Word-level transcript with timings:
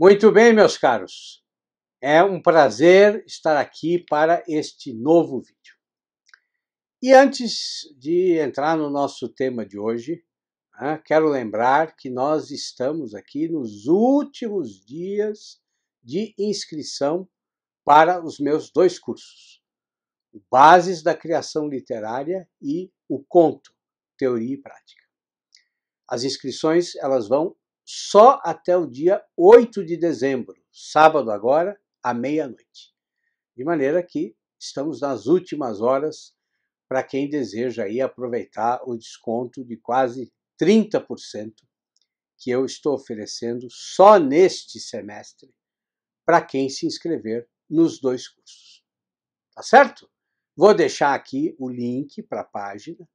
Muito 0.00 0.30
bem, 0.30 0.52
meus 0.52 0.78
caros. 0.78 1.44
É 2.00 2.22
um 2.22 2.40
prazer 2.40 3.24
estar 3.26 3.56
aqui 3.56 3.98
para 3.98 4.44
este 4.46 4.92
novo 4.92 5.40
vídeo. 5.40 5.74
E 7.02 7.12
antes 7.12 7.80
de 7.98 8.38
entrar 8.38 8.76
no 8.76 8.90
nosso 8.90 9.28
tema 9.28 9.66
de 9.66 9.76
hoje, 9.76 10.24
né, 10.80 11.02
quero 11.04 11.28
lembrar 11.28 11.96
que 11.96 12.08
nós 12.08 12.52
estamos 12.52 13.12
aqui 13.12 13.48
nos 13.48 13.86
últimos 13.88 14.86
dias 14.86 15.60
de 16.00 16.32
inscrição 16.38 17.28
para 17.84 18.24
os 18.24 18.38
meus 18.38 18.70
dois 18.70 19.00
cursos: 19.00 19.60
Bases 20.48 21.02
da 21.02 21.12
Criação 21.16 21.66
Literária 21.66 22.48
e 22.62 22.88
o 23.08 23.20
Conto, 23.24 23.74
Teoria 24.16 24.54
e 24.54 24.62
Prática. 24.62 25.02
As 26.08 26.22
inscrições 26.22 26.94
elas 26.94 27.26
vão 27.26 27.56
só 27.90 28.38
até 28.44 28.76
o 28.76 28.84
dia 28.84 29.24
8 29.34 29.82
de 29.82 29.96
dezembro, 29.96 30.54
sábado 30.70 31.30
agora, 31.30 31.80
à 32.02 32.12
meia-noite. 32.12 32.94
De 33.56 33.64
maneira 33.64 34.02
que 34.02 34.36
estamos 34.60 35.00
nas 35.00 35.24
últimas 35.24 35.80
horas 35.80 36.34
para 36.86 37.02
quem 37.02 37.30
deseja 37.30 37.84
aí 37.84 38.02
aproveitar 38.02 38.82
o 38.86 38.94
desconto 38.94 39.64
de 39.64 39.78
quase 39.78 40.30
30% 40.60 41.54
que 42.36 42.50
eu 42.50 42.66
estou 42.66 42.92
oferecendo 42.92 43.68
só 43.70 44.18
neste 44.18 44.78
semestre 44.78 45.50
para 46.26 46.42
quem 46.42 46.68
se 46.68 46.84
inscrever 46.84 47.48
nos 47.70 47.98
dois 47.98 48.28
cursos. 48.28 48.84
Tá 49.54 49.62
certo? 49.62 50.10
Vou 50.54 50.74
deixar 50.74 51.14
aqui 51.14 51.56
o 51.58 51.70
link 51.70 52.22
para 52.24 52.42
a 52.42 52.44
página 52.44 53.08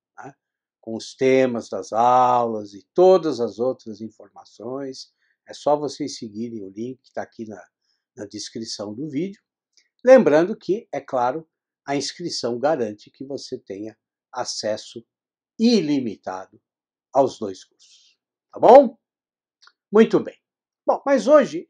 com 0.83 0.97
os 0.97 1.15
temas 1.15 1.69
das 1.69 1.93
aulas 1.93 2.73
e 2.73 2.85
todas 2.93 3.39
as 3.39 3.57
outras 3.57 4.01
informações. 4.01 5.13
É 5.47 5.53
só 5.53 5.77
vocês 5.77 6.17
seguirem 6.17 6.61
o 6.61 6.69
link 6.69 6.99
que 7.01 7.07
está 7.07 7.21
aqui 7.21 7.47
na, 7.47 7.63
na 8.17 8.25
descrição 8.25 8.93
do 8.93 9.09
vídeo. 9.09 9.41
Lembrando 10.03 10.57
que, 10.57 10.85
é 10.91 10.99
claro, 10.99 11.47
a 11.87 11.95
inscrição 11.95 12.59
garante 12.59 13.09
que 13.09 13.23
você 13.23 13.57
tenha 13.57 13.97
acesso 14.29 15.01
ilimitado 15.57 16.61
aos 17.13 17.39
dois 17.39 17.63
cursos. 17.63 18.19
Tá 18.51 18.59
bom? 18.59 18.97
Muito 19.89 20.19
bem. 20.19 20.37
Bom, 20.85 21.01
mas 21.05 21.27
hoje, 21.27 21.69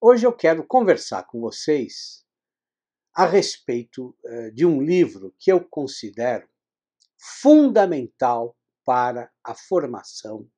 hoje 0.00 0.26
eu 0.26 0.32
quero 0.32 0.66
conversar 0.66 1.28
com 1.28 1.40
vocês 1.40 2.26
a 3.14 3.24
respeito 3.24 4.18
uh, 4.24 4.50
de 4.50 4.66
um 4.66 4.82
livro 4.82 5.32
que 5.38 5.52
eu 5.52 5.64
considero 5.64 6.50
fundamental 7.22 8.56
para 8.84 9.30
a 9.44 9.54
formação, 9.54 10.50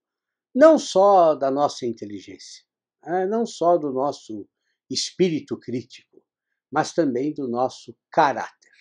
não 0.54 0.78
só 0.78 1.34
da 1.34 1.50
nossa 1.50 1.84
inteligência, 1.84 2.64
né, 3.04 3.26
não 3.26 3.44
só 3.44 3.76
do 3.76 3.92
nosso 3.92 4.48
espírito 4.88 5.58
crítico, 5.58 6.24
mas 6.70 6.94
também 6.94 7.34
do 7.34 7.46
nosso 7.46 7.94
caráter. 8.10 8.72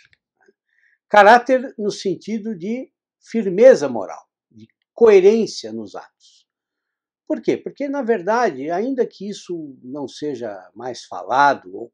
Caráter 1.09 1.75
no 1.77 1.91
sentido 1.91 2.55
de 2.57 2.89
firmeza 3.19 3.89
moral, 3.89 4.25
de 4.49 4.65
coerência 4.93 5.73
nos 5.73 5.93
atos. 5.93 6.47
Por 7.27 7.41
quê? 7.41 7.57
Porque, 7.57 7.89
na 7.89 8.01
verdade, 8.01 8.71
ainda 8.71 9.05
que 9.05 9.27
isso 9.27 9.77
não 9.83 10.07
seja 10.07 10.71
mais 10.73 11.03
falado, 11.03 11.75
ou 11.75 11.93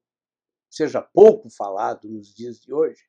seja 0.69 1.01
pouco 1.01 1.49
falado 1.49 2.07
nos 2.07 2.33
dias 2.33 2.59
de 2.59 2.71
hoje, 2.71 3.03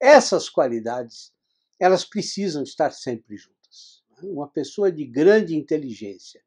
essas 0.00 0.48
qualidades 0.48 1.32
elas 1.78 2.04
precisam 2.04 2.62
estar 2.62 2.90
sempre 2.90 3.36
juntas. 3.36 4.02
Né? 4.10 4.18
Uma 4.22 4.48
pessoa 4.48 4.90
de 4.90 5.04
grande 5.04 5.54
inteligência, 5.54 6.42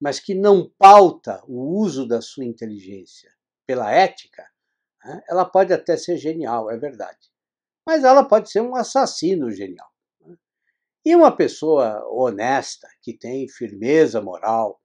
mas 0.00 0.18
que 0.18 0.34
não 0.34 0.70
pauta 0.78 1.42
o 1.46 1.78
uso 1.78 2.06
da 2.06 2.20
sua 2.20 2.44
inteligência 2.44 3.32
pela 3.66 3.90
ética, 3.90 4.44
né? 5.04 5.22
ela 5.28 5.44
pode 5.44 5.72
até 5.72 5.96
ser 5.96 6.16
genial, 6.16 6.70
é 6.70 6.76
verdade. 6.76 7.30
Mas 7.86 8.04
ela 8.04 8.24
pode 8.24 8.50
ser 8.50 8.60
um 8.60 8.74
assassino 8.74 9.50
genial. 9.50 9.90
Né? 10.20 10.36
E 11.04 11.14
uma 11.14 11.34
pessoa 11.34 12.04
honesta, 12.08 12.88
que 13.02 13.12
tem 13.12 13.48
firmeza 13.48 14.20
moral, 14.20 14.80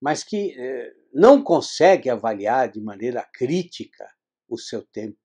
mas 0.00 0.22
que 0.22 0.54
eh, 0.58 0.92
não 1.12 1.42
consegue 1.42 2.10
avaliar 2.10 2.70
de 2.70 2.80
maneira 2.80 3.26
crítica 3.32 4.06
o 4.48 4.58
seu 4.58 4.82
tempo, 4.82 5.18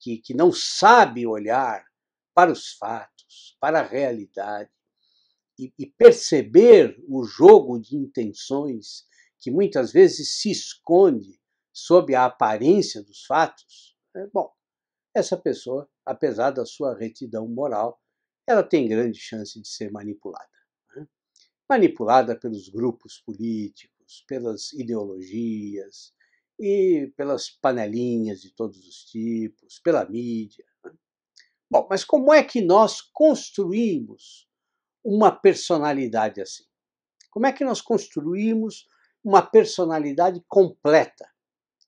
que, 0.00 0.16
que 0.16 0.34
não 0.34 0.50
sabe 0.50 1.26
olhar 1.26 1.84
para 2.34 2.50
os 2.50 2.72
fatos, 2.72 3.56
para 3.60 3.80
a 3.80 3.86
realidade 3.86 4.70
e, 5.58 5.72
e 5.78 5.86
perceber 5.86 6.96
o 7.08 7.24
jogo 7.24 7.78
de 7.78 7.96
intenções 7.96 9.04
que 9.38 9.50
muitas 9.50 9.92
vezes 9.92 10.40
se 10.40 10.50
esconde 10.50 11.40
sob 11.72 12.14
a 12.14 12.26
aparência 12.26 13.02
dos 13.02 13.24
fatos, 13.24 13.96
é, 14.14 14.26
bom, 14.28 14.52
essa 15.14 15.36
pessoa, 15.36 15.88
apesar 16.04 16.50
da 16.50 16.64
sua 16.64 16.96
retidão 16.96 17.48
moral, 17.48 18.00
ela 18.46 18.62
tem 18.62 18.88
grande 18.88 19.18
chance 19.18 19.60
de 19.60 19.68
ser 19.68 19.90
manipulada. 19.90 20.48
Né? 20.94 21.06
Manipulada 21.68 22.38
pelos 22.38 22.68
grupos 22.68 23.18
políticos, 23.18 24.24
pelas 24.26 24.72
ideologias 24.72 26.12
e 26.58 27.12
pelas 27.16 27.50
panelinhas 27.50 28.40
de 28.40 28.52
todos 28.54 28.86
os 28.86 29.04
tipos, 29.04 29.78
pela 29.80 30.08
mídia. 30.08 30.64
Bom, 31.70 31.86
mas 31.88 32.04
como 32.04 32.32
é 32.34 32.42
que 32.42 32.60
nós 32.60 33.00
construímos 33.00 34.48
uma 35.04 35.30
personalidade 35.30 36.40
assim? 36.40 36.64
Como 37.30 37.46
é 37.46 37.52
que 37.52 37.64
nós 37.64 37.80
construímos 37.80 38.88
uma 39.22 39.40
personalidade 39.40 40.42
completa 40.48 41.30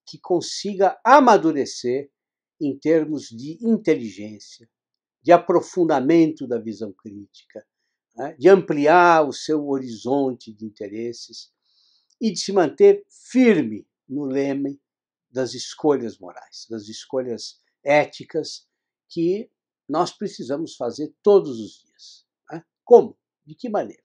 que 0.06 0.18
consiga 0.18 1.00
amadurecer 1.04 2.10
em 2.60 2.78
termos 2.78 3.28
de 3.28 3.58
inteligência, 3.60 4.70
de 5.20 5.32
aprofundamento 5.32 6.46
da 6.46 6.58
visão 6.58 6.92
crítica, 6.92 7.66
né, 8.14 8.36
de 8.38 8.48
ampliar 8.48 9.26
o 9.26 9.32
seu 9.32 9.66
horizonte 9.68 10.52
de 10.52 10.64
interesses 10.64 11.50
e 12.20 12.30
de 12.30 12.38
se 12.38 12.52
manter 12.52 13.04
firme 13.08 13.86
no 14.08 14.24
leme 14.26 14.80
das 15.30 15.54
escolhas 15.54 16.18
morais, 16.18 16.66
das 16.70 16.88
escolhas 16.88 17.60
éticas 17.82 18.68
que 19.08 19.50
nós 19.92 20.10
precisamos 20.10 20.74
fazer 20.74 21.14
todos 21.22 21.60
os 21.60 21.82
dias. 21.82 22.26
Né? 22.50 22.64
Como? 22.82 23.18
De 23.44 23.54
que 23.54 23.68
maneira? 23.68 24.02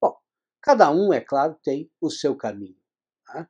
Bom, 0.00 0.18
cada 0.60 0.90
um, 0.90 1.12
é 1.12 1.20
claro, 1.20 1.56
tem 1.62 1.88
o 2.00 2.10
seu 2.10 2.34
caminho. 2.34 2.82
Né? 3.28 3.48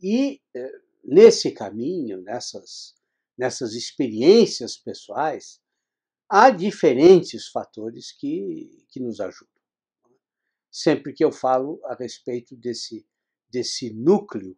E 0.00 0.40
eh, 0.54 0.80
nesse 1.02 1.50
caminho, 1.50 2.22
nessas, 2.22 2.94
nessas 3.36 3.72
experiências 3.72 4.76
pessoais, 4.76 5.60
há 6.28 6.48
diferentes 6.50 7.48
fatores 7.48 8.12
que, 8.12 8.86
que 8.90 9.00
nos 9.00 9.20
ajudam. 9.20 9.48
Sempre 10.70 11.12
que 11.12 11.24
eu 11.24 11.32
falo 11.32 11.80
a 11.86 11.96
respeito 11.96 12.54
desse, 12.54 13.04
desse 13.48 13.92
núcleo 13.92 14.56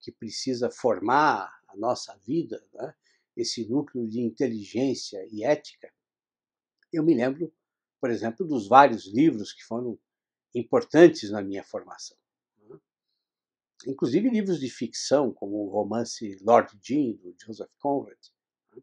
que 0.00 0.12
precisa 0.12 0.70
formar 0.70 1.50
a 1.66 1.74
nossa 1.78 2.14
vida, 2.26 2.62
né? 2.74 2.94
esse 3.36 3.68
núcleo 3.68 4.08
de 4.08 4.20
inteligência 4.20 5.26
e 5.30 5.44
ética, 5.44 5.92
eu 6.94 7.02
me 7.02 7.14
lembro, 7.14 7.52
por 8.00 8.10
exemplo, 8.10 8.46
dos 8.46 8.68
vários 8.68 9.06
livros 9.06 9.52
que 9.52 9.62
foram 9.64 9.98
importantes 10.54 11.30
na 11.30 11.42
minha 11.42 11.64
formação. 11.64 12.16
Né. 12.68 12.78
Inclusive 13.86 14.30
livros 14.30 14.60
de 14.60 14.70
ficção, 14.70 15.32
como 15.32 15.56
o 15.56 15.68
romance 15.68 16.38
Lord 16.42 16.78
Jean, 16.82 17.12
do 17.12 17.34
Joseph 17.38 17.70
Conrad, 17.78 18.18
né. 18.74 18.82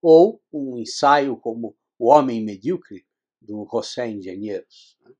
ou 0.00 0.42
um 0.52 0.78
ensaio 0.78 1.36
como 1.36 1.76
O 1.98 2.08
Homem 2.08 2.44
Medíocre, 2.44 3.06
do 3.40 3.68
José 3.70 4.08
Engenheiros. 4.08 4.98
Né. 5.02 5.12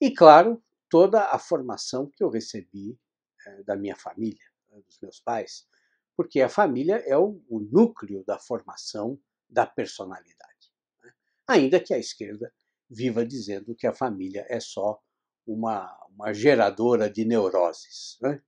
E, 0.00 0.10
claro, 0.10 0.62
toda 0.88 1.24
a 1.26 1.38
formação 1.38 2.10
que 2.10 2.22
eu 2.22 2.28
recebi 2.28 2.98
eh, 3.46 3.62
da 3.62 3.76
minha 3.76 3.96
família, 3.96 4.44
dos 4.86 4.98
meus 5.00 5.20
pais, 5.20 5.66
porque 6.16 6.40
a 6.40 6.48
família 6.48 6.96
é 7.06 7.16
o, 7.16 7.42
o 7.48 7.60
núcleo 7.60 8.24
da 8.24 8.38
formação 8.38 9.20
da 9.48 9.66
personalidade. 9.66 10.47
Ainda 11.48 11.80
que 11.80 11.94
a 11.94 11.98
esquerda 11.98 12.52
viva 12.90 13.24
dizendo 13.24 13.74
que 13.74 13.86
a 13.86 13.94
família 13.94 14.46
é 14.48 14.60
só 14.60 15.00
uma, 15.46 15.96
uma 16.10 16.32
geradora 16.32 17.10
de 17.10 17.24
neuroses. 17.24 18.18
Né? 18.20 18.40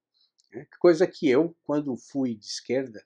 É, 0.52 0.66
coisa 0.78 1.06
que 1.06 1.28
eu, 1.28 1.56
quando 1.64 1.96
fui 1.96 2.34
de 2.34 2.44
esquerda, 2.44 3.04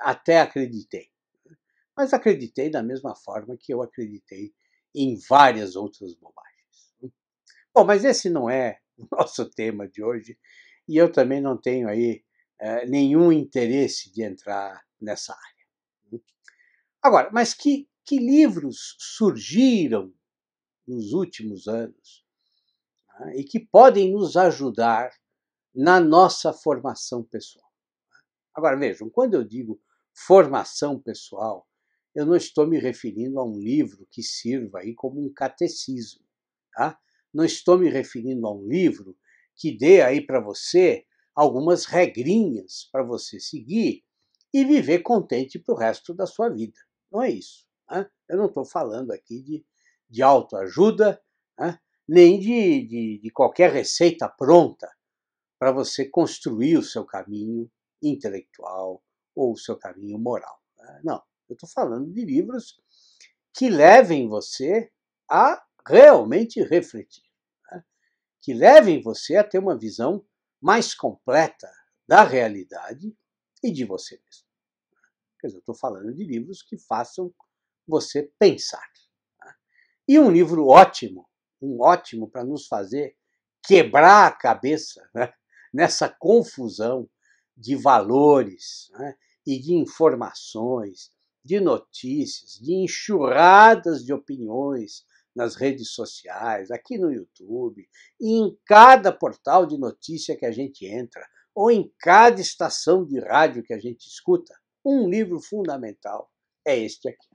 até 0.00 0.40
acreditei. 0.40 1.10
Né? 1.46 1.56
Mas 1.96 2.12
acreditei 2.12 2.70
da 2.70 2.82
mesma 2.82 3.14
forma 3.14 3.56
que 3.56 3.72
eu 3.72 3.82
acreditei 3.82 4.52
em 4.94 5.16
várias 5.28 5.76
outras 5.76 6.14
bobagens. 6.14 6.94
Né? 7.00 7.10
Bom, 7.74 7.84
mas 7.84 8.04
esse 8.04 8.28
não 8.28 8.50
é 8.50 8.80
o 8.96 9.06
nosso 9.16 9.48
tema 9.48 9.88
de 9.88 10.02
hoje 10.02 10.38
e 10.88 10.96
eu 10.96 11.10
também 11.10 11.40
não 11.40 11.56
tenho 11.56 11.88
aí 11.88 12.24
é, 12.58 12.86
nenhum 12.86 13.32
interesse 13.32 14.12
de 14.12 14.22
entrar 14.22 14.84
nessa 15.00 15.32
área. 15.32 15.66
Né. 16.12 16.18
Agora, 17.02 17.30
mas 17.32 17.54
que, 17.54 17.88
que 18.04 18.18
livros 18.18 18.96
surgiram 18.98 20.12
nos 20.86 21.12
últimos 21.12 21.68
anos 21.68 22.24
né, 23.20 23.36
e 23.36 23.44
que 23.44 23.60
podem 23.60 24.12
nos 24.12 24.36
ajudar 24.36 25.10
na 25.74 26.00
nossa 26.00 26.52
formação 26.52 27.22
pessoal. 27.22 27.70
Agora 28.54 28.76
vejam, 28.76 29.08
quando 29.08 29.34
eu 29.34 29.44
digo 29.44 29.80
formação 30.12 30.98
pessoal, 30.98 31.66
eu 32.14 32.26
não 32.26 32.34
estou 32.34 32.66
me 32.66 32.78
referindo 32.78 33.38
a 33.38 33.44
um 33.44 33.56
livro 33.56 34.06
que 34.10 34.22
sirva 34.22 34.80
aí 34.80 34.94
como 34.94 35.24
um 35.24 35.32
catecismo, 35.32 36.24
tá? 36.72 36.98
Não 37.32 37.44
estou 37.44 37.78
me 37.78 37.88
referindo 37.88 38.46
a 38.46 38.52
um 38.52 38.66
livro 38.66 39.16
que 39.54 39.76
dê 39.76 40.02
aí 40.02 40.20
para 40.20 40.40
você 40.40 41.06
algumas 41.34 41.84
regrinhas 41.84 42.88
para 42.90 43.04
você 43.04 43.38
seguir 43.38 44.04
e 44.52 44.64
viver 44.64 45.00
contente 45.00 45.58
para 45.58 45.74
o 45.74 45.78
resto 45.78 46.12
da 46.12 46.26
sua 46.26 46.48
vida. 46.48 46.78
Não 47.10 47.22
é 47.22 47.30
isso. 47.30 47.69
Né? 47.90 48.08
Eu 48.28 48.38
não 48.38 48.46
estou 48.46 48.64
falando 48.64 49.10
aqui 49.10 49.42
de, 49.42 49.66
de 50.08 50.22
autoajuda, 50.22 51.20
né? 51.58 51.78
nem 52.06 52.38
de, 52.38 52.86
de, 52.86 53.20
de 53.22 53.30
qualquer 53.30 53.72
receita 53.72 54.28
pronta 54.28 54.90
para 55.58 55.72
você 55.72 56.08
construir 56.08 56.78
o 56.78 56.82
seu 56.82 57.04
caminho 57.04 57.70
intelectual 58.02 59.02
ou 59.34 59.52
o 59.52 59.58
seu 59.58 59.76
caminho 59.76 60.18
moral. 60.18 60.60
Né? 60.78 61.00
Não, 61.04 61.22
eu 61.48 61.54
estou 61.54 61.68
falando 61.68 62.10
de 62.12 62.24
livros 62.24 62.80
que 63.52 63.68
levem 63.68 64.28
você 64.28 64.90
a 65.28 65.62
realmente 65.86 66.62
refletir, 66.62 67.24
né? 67.70 67.84
que 68.40 68.54
levem 68.54 69.02
você 69.02 69.36
a 69.36 69.44
ter 69.44 69.58
uma 69.58 69.76
visão 69.76 70.24
mais 70.60 70.94
completa 70.94 71.70
da 72.06 72.22
realidade 72.22 73.16
e 73.62 73.70
de 73.70 73.84
você 73.84 74.20
mesmo. 74.24 74.46
Quer 75.38 75.46
dizer, 75.46 75.58
eu 75.58 75.60
estou 75.60 75.74
falando 75.74 76.12
de 76.14 76.24
livros 76.24 76.62
que 76.62 76.76
façam 76.76 77.32
você 77.90 78.30
pensar. 78.38 78.88
Né? 79.44 79.54
E 80.08 80.18
um 80.18 80.30
livro 80.30 80.66
ótimo, 80.68 81.28
um 81.60 81.82
ótimo 81.82 82.30
para 82.30 82.44
nos 82.44 82.66
fazer 82.66 83.16
quebrar 83.62 84.26
a 84.26 84.32
cabeça 84.32 85.06
né? 85.14 85.32
nessa 85.74 86.08
confusão 86.08 87.08
de 87.56 87.76
valores 87.76 88.90
né? 88.92 89.14
e 89.46 89.58
de 89.60 89.74
informações, 89.74 91.12
de 91.44 91.60
notícias, 91.60 92.52
de 92.52 92.74
enxurradas 92.74 94.04
de 94.04 94.12
opiniões 94.12 95.04
nas 95.34 95.54
redes 95.54 95.92
sociais, 95.92 96.70
aqui 96.70 96.98
no 96.98 97.12
YouTube, 97.12 97.88
e 98.20 98.32
em 98.38 98.58
cada 98.66 99.12
portal 99.12 99.64
de 99.64 99.78
notícia 99.78 100.36
que 100.36 100.44
a 100.44 100.50
gente 100.50 100.86
entra, 100.86 101.26
ou 101.54 101.70
em 101.70 101.92
cada 101.98 102.40
estação 102.40 103.04
de 103.04 103.18
rádio 103.20 103.62
que 103.62 103.72
a 103.72 103.78
gente 103.78 104.06
escuta, 104.06 104.54
um 104.84 105.08
livro 105.08 105.40
fundamental 105.40 106.30
é 106.66 106.78
este 106.78 107.08
aqui. 107.08 107.28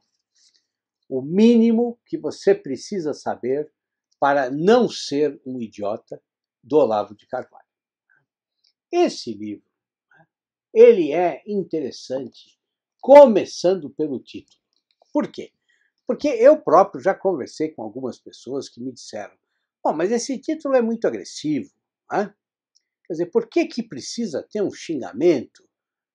O 1.08 1.22
mínimo 1.22 2.00
que 2.06 2.18
você 2.18 2.56
precisa 2.56 3.14
saber 3.14 3.72
para 4.20 4.50
não 4.50 4.90
ser 4.90 5.40
um 5.46 5.62
idiota 5.62 6.22
do 6.64 6.78
Olavo 6.78 7.16
de 7.16 7.28
Carvalho. 7.28 7.66
Esse 8.92 9.34
livro, 9.34 9.70
ele 10.74 11.12
é 11.12 11.44
interessante, 11.46 12.60
começando 13.02 13.90
pelo 13.90 14.20
título. 14.20 14.60
Por 15.14 15.32
quê? 15.32 15.52
Porque 16.08 16.28
eu 16.28 16.60
próprio 16.60 17.02
já 17.02 17.14
conversei 17.14 17.70
com 17.70 17.84
algumas 17.84 18.20
pessoas 18.20 18.68
que 18.70 18.82
me 18.82 18.92
disseram: 18.92 19.36
Bom, 19.84 19.94
mas 19.94 20.12
esse 20.12 20.38
título 20.40 20.76
é 20.76 20.82
muito 20.82 21.08
agressivo. 21.08 21.72
Né? 22.12 22.34
Quer 23.06 23.14
dizer, 23.14 23.26
por 23.28 23.48
que, 23.48 23.66
que 23.66 23.84
precisa 23.84 24.42
ter 24.42 24.62
um 24.62 24.72
xingamento? 24.72 25.64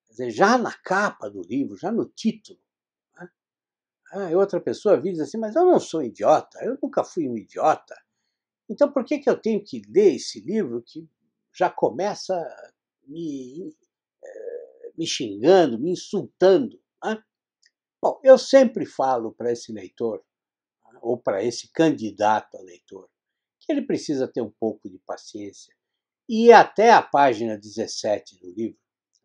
Quer 0.06 0.12
dizer, 0.12 0.30
já 0.30 0.58
na 0.58 0.72
capa 0.72 1.30
do 1.30 1.42
livro, 1.42 1.76
já 1.76 1.92
no 1.92 2.04
título. 2.04 2.58
Ah, 4.12 4.30
outra 4.36 4.60
pessoa 4.60 5.00
diz 5.00 5.20
assim: 5.20 5.38
Mas 5.38 5.54
eu 5.54 5.64
não 5.64 5.78
sou 5.78 6.02
idiota, 6.02 6.58
eu 6.64 6.76
nunca 6.82 7.04
fui 7.04 7.28
um 7.28 7.36
idiota. 7.36 7.94
Então 8.68 8.90
por 8.92 9.04
que, 9.04 9.18
que 9.18 9.30
eu 9.30 9.40
tenho 9.40 9.62
que 9.62 9.82
ler 9.88 10.14
esse 10.16 10.40
livro 10.40 10.82
que 10.82 11.08
já 11.52 11.70
começa 11.70 12.34
me, 13.06 13.74
eh, 14.22 14.92
me 14.96 15.06
xingando, 15.06 15.78
me 15.78 15.90
insultando? 15.92 16.80
Né? 17.04 17.22
Bom, 18.02 18.20
eu 18.24 18.38
sempre 18.38 18.86
falo 18.86 19.32
para 19.32 19.52
esse 19.52 19.72
leitor, 19.72 20.24
ou 21.02 21.18
para 21.18 21.42
esse 21.44 21.70
candidato 21.72 22.56
a 22.56 22.62
leitor, 22.62 23.08
que 23.60 23.72
ele 23.72 23.82
precisa 23.82 24.26
ter 24.28 24.40
um 24.40 24.50
pouco 24.50 24.88
de 24.88 24.98
paciência 25.00 25.74
e 26.28 26.52
até 26.52 26.92
a 26.92 27.02
página 27.02 27.58
17 27.58 28.38
do 28.38 28.52
livro 28.52 28.78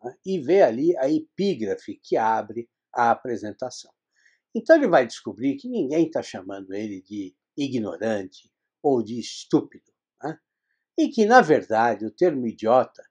né, 0.04 0.18
e 0.26 0.40
ver 0.40 0.64
ali 0.64 0.98
a 0.98 1.10
epígrafe 1.10 2.00
que 2.02 2.18
abre 2.18 2.68
a 2.92 3.12
apresentação. 3.12 3.95
Então 4.56 4.78
ele 4.78 4.88
vai 4.88 5.06
descobrir 5.06 5.58
que 5.58 5.68
ninguém 5.68 6.08
está 6.08 6.24
chamando 6.24 6.74
ele 6.74 7.02
de 7.02 7.36
ignorante 7.58 8.50
ou 8.82 9.04
de 9.04 9.20
estúpido, 9.20 9.92
né? 10.24 10.40
e 10.98 11.10
que, 11.10 11.26
na 11.26 11.42
verdade, 11.42 12.06
o 12.06 12.12
termo 12.12 12.48
idiota 12.48 13.04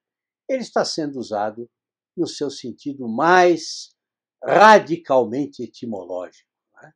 ele 0.49 0.62
está 0.62 0.85
sendo 0.87 1.19
usado 1.19 1.70
no 2.17 2.26
seu 2.26 2.50
sentido 2.50 3.06
mais 3.06 3.94
radicalmente 4.43 5.62
etimológico, 5.62 6.49
né? 6.81 6.93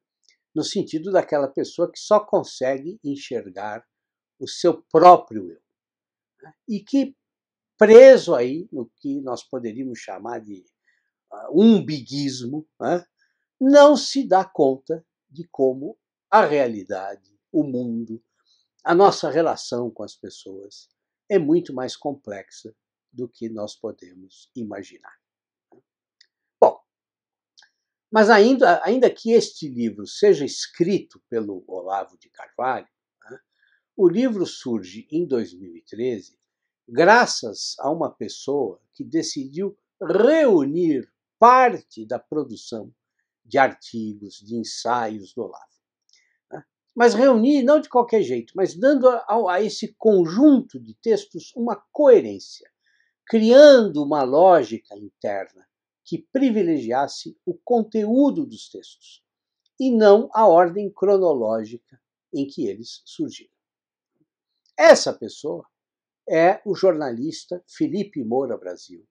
no 0.55 0.65
sentido 0.65 1.13
daquela 1.13 1.49
pessoa 1.49 1.91
que 1.93 1.99
só 1.99 2.19
consegue 2.19 2.99
enxergar 3.05 3.85
o 4.39 4.49
seu 4.49 4.83
próprio 4.91 5.51
eu. 5.51 5.61
Né? 6.43 6.55
E 6.67 6.81
que, 6.81 7.15
preso 7.77 8.35
aí 8.35 8.67
no 8.73 8.91
que 8.97 9.21
nós 9.21 9.43
poderíamos 9.43 9.99
chamar 9.99 10.41
de 10.41 10.65
uh, 11.33 11.63
umbiguismo, 11.63 12.67
né? 12.81 13.05
Não 13.61 13.97
se 13.97 14.27
dá 14.27 14.45
conta 14.45 15.05
de 15.29 15.47
como 15.49 15.99
a 16.31 16.45
realidade, 16.45 17.39
o 17.53 17.63
mundo, 17.63 18.23
a 18.85 18.95
nossa 18.95 19.31
relação 19.31 19.91
com 19.91 20.03
as 20.03 20.15
pessoas 20.15 20.89
é 21.29 21.39
muito 21.39 21.75
mais 21.75 21.97
complexa 21.97 22.75
do 23.13 23.29
que 23.29 23.49
nós 23.49 23.75
podemos 23.75 24.51
imaginar. 24.55 25.17
Mas 28.11 28.31
ainda, 28.31 28.83
ainda 28.85 29.11
que 29.11 29.33
este 29.33 29.69
livro 29.69 30.07
seja 30.07 30.45
escrito 30.45 31.23
pelo 31.29 31.63
Olavo 31.67 32.17
de 32.19 32.31
Carvalho, 32.31 32.89
né, 33.31 33.39
o 33.95 34.09
livro 34.09 34.47
surge 34.47 35.07
em 35.11 35.27
2013 35.27 36.39
graças 36.89 37.77
a 37.81 37.91
uma 37.91 38.11
pessoa 38.11 38.81
que 38.95 39.05
decidiu 39.05 39.79
reunir 40.01 41.13
parte 41.39 42.07
da 42.07 42.19
produção 42.19 42.95
de 43.49 43.57
artigos, 43.59 44.35
de 44.35 44.55
ensaios 44.55 45.33
do 45.33 45.43
Olavo. 45.43 45.65
Né. 46.53 46.63
Mas 46.95 47.15
reunir 47.15 47.63
não 47.63 47.81
de 47.81 47.89
qualquer 47.89 48.23
jeito, 48.23 48.53
mas 48.55 48.75
dando 48.75 49.09
a, 49.09 49.55
a 49.55 49.63
esse 49.63 49.95
conjunto 49.95 50.79
de 50.79 50.95
textos 50.95 51.53
uma 51.57 51.83
coerência, 51.91 52.71
criando 53.27 54.05
uma 54.05 54.23
lógica 54.23 54.95
interna 54.97 55.67
que 56.05 56.27
privilegiasse 56.33 57.37
o 57.45 57.55
conteúdo 57.55 58.47
dos 58.47 58.69
textos 58.69 59.23
e 59.81 59.91
não 59.91 60.29
a 60.33 60.47
ordem 60.47 60.91
cronológica 60.91 62.01
em 62.33 62.47
que 62.47 62.67
eles 62.67 63.03
surgiram. 63.05 63.53
Essa 64.77 65.13
pessoa 65.13 65.67
é 66.29 66.61
o 66.65 66.75
jornalista 66.75 67.63
Felipe 67.67 68.23
Moura 68.23 68.57
Brasil, 68.57 69.07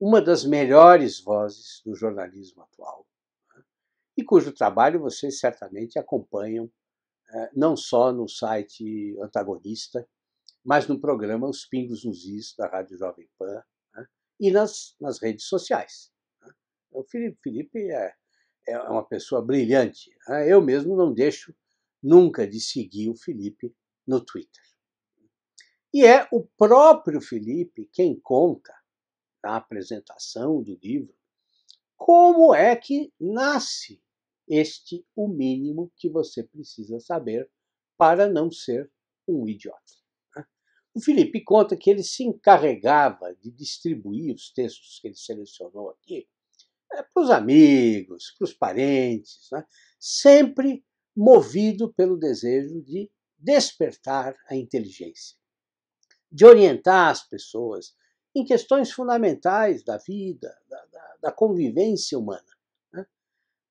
uma 0.00 0.20
das 0.20 0.44
melhores 0.44 1.20
vozes 1.20 1.80
do 1.84 1.94
jornalismo 1.94 2.62
atual, 2.62 3.06
e 4.16 4.24
cujo 4.24 4.52
trabalho 4.52 5.00
vocês 5.00 5.38
certamente 5.38 5.98
acompanham 5.98 6.70
é, 7.32 7.50
não 7.54 7.76
só 7.76 8.12
no 8.12 8.28
site 8.28 9.16
Antagonista, 9.20 10.06
mas 10.64 10.86
no 10.86 11.00
programa 11.00 11.48
Os 11.48 11.66
Pingos 11.66 12.04
nos 12.04 12.24
Is, 12.24 12.54
da 12.56 12.68
Rádio 12.68 12.96
Jovem 12.96 13.28
Pan, 13.38 13.62
né, 13.94 14.06
e 14.40 14.50
nas, 14.50 14.94
nas 15.00 15.20
redes 15.20 15.46
sociais. 15.46 16.12
O 16.90 17.02
Felipe, 17.04 17.38
Felipe 17.42 17.90
é, 17.90 18.14
é 18.68 18.78
uma 18.78 19.04
pessoa 19.04 19.44
brilhante. 19.44 20.10
Né? 20.28 20.52
Eu 20.52 20.62
mesmo 20.62 20.96
não 20.96 21.12
deixo 21.12 21.54
nunca 22.02 22.46
de 22.46 22.60
seguir 22.60 23.10
o 23.10 23.16
Felipe 23.16 23.74
no 24.06 24.24
Twitter. 24.24 24.62
E 25.92 26.04
é 26.04 26.28
o 26.30 26.44
próprio 26.44 27.20
Felipe 27.20 27.88
quem 27.92 28.18
conta, 28.20 28.72
na 29.42 29.56
apresentação 29.56 30.62
do 30.62 30.78
livro, 30.82 31.14
como 31.96 32.54
é 32.54 32.74
que 32.74 33.12
nasce 33.20 34.02
este 34.48 35.04
o 35.14 35.28
mínimo 35.28 35.92
que 35.96 36.08
você 36.08 36.42
precisa 36.42 37.00
saber 37.00 37.50
para 37.96 38.28
não 38.28 38.50
ser 38.50 38.90
um 39.26 39.48
idiota. 39.48 39.78
Né? 40.36 40.44
O 40.94 41.00
Felipe 41.00 41.42
conta 41.42 41.76
que 41.76 41.90
ele 41.90 42.02
se 42.02 42.24
encarregava 42.24 43.34
de 43.36 43.50
distribuir 43.50 44.34
os 44.34 44.52
textos 44.52 44.98
que 45.00 45.08
ele 45.08 45.16
selecionou 45.16 45.90
aqui 45.90 46.28
é, 46.92 47.02
para 47.02 47.22
os 47.22 47.30
amigos, 47.30 48.34
para 48.38 48.44
os 48.44 48.52
parentes, 48.52 49.48
né? 49.52 49.64
sempre 49.98 50.84
movido 51.16 51.92
pelo 51.92 52.16
desejo 52.16 52.82
de 52.82 53.10
despertar 53.38 54.36
a 54.48 54.56
inteligência, 54.56 55.36
de 56.30 56.44
orientar 56.44 57.10
as 57.10 57.22
pessoas 57.26 57.94
em 58.34 58.44
questões 58.44 58.90
fundamentais 58.90 59.84
da 59.84 59.96
vida, 59.96 60.56
da, 60.68 60.84
da, 60.86 61.16
da 61.22 61.32
convivência 61.32 62.18
humana? 62.18 62.53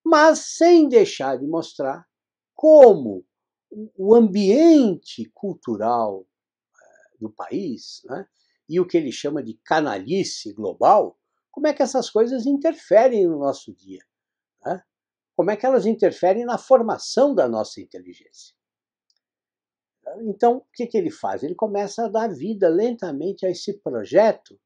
Mas 0.03 0.39
sem 0.39 0.89
deixar 0.89 1.37
de 1.37 1.47
mostrar 1.47 2.05
como 2.53 3.25
o 3.97 4.13
ambiente 4.13 5.29
cultural 5.33 6.25
eh, 6.75 7.17
do 7.19 7.31
país 7.31 8.01
né? 8.05 8.27
e 8.69 8.79
o 8.79 8.87
que 8.87 8.97
ele 8.97 9.11
chama 9.11 9.41
de 9.41 9.55
canalice 9.65 10.53
global, 10.53 11.17
como 11.51 11.67
é 11.67 11.73
que 11.73 11.83
essas 11.83 12.09
coisas 12.09 12.45
interferem 12.45 13.27
no 13.27 13.39
nosso 13.39 13.73
dia? 13.73 14.03
Né? 14.65 14.83
Como 15.35 15.51
é 15.51 15.55
que 15.55 15.65
elas 15.65 15.85
interferem 15.85 16.45
na 16.45 16.57
formação 16.57 17.33
da 17.33 17.47
nossa 17.47 17.81
inteligência? 17.81 18.55
Então, 20.21 20.57
o 20.57 20.65
que, 20.73 20.85
que 20.85 20.97
ele 20.97 21.09
faz? 21.09 21.43
Ele 21.43 21.55
começa 21.55 22.05
a 22.05 22.09
dar 22.09 22.27
vida 22.27 22.67
lentamente 22.67 23.45
a 23.45 23.49
esse 23.49 23.79
projeto, 23.79 24.59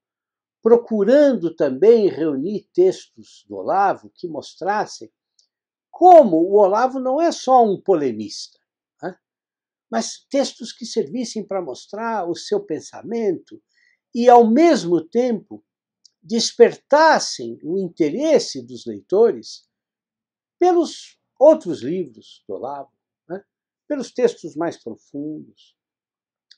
procurando 0.62 1.56
também 1.56 2.10
reunir 2.10 2.67
textos 2.74 3.46
do 3.48 3.56
Olavo 3.56 4.12
que 4.13 4.27
mostrassem 4.27 5.12
como 5.98 6.38
o 6.38 6.60
Olavo 6.60 7.00
não 7.00 7.20
é 7.20 7.32
só 7.32 7.66
um 7.66 7.82
polemista, 7.82 8.60
né? 9.01 9.18
mas 9.89 10.24
textos 10.30 10.72
que 10.72 10.86
servissem 10.86 11.44
para 11.44 11.60
mostrar 11.60 12.30
o 12.30 12.36
seu 12.36 12.63
pensamento 12.63 13.60
e, 14.13 14.30
ao 14.30 14.48
mesmo 14.48 15.04
tempo, 15.04 15.66
despertassem 16.22 17.58
o 17.63 17.80
interesse 17.80 18.62
dos 18.62 18.86
leitores 18.86 19.68
pelos 20.60 21.20
outros 21.39 21.82
livros 21.82 22.44
do 22.48 22.54
Olavo, 22.54 22.92
né? 23.27 23.44
pelos 23.88 24.12
textos 24.12 24.56
mais 24.56 24.77
profundos 24.77 25.75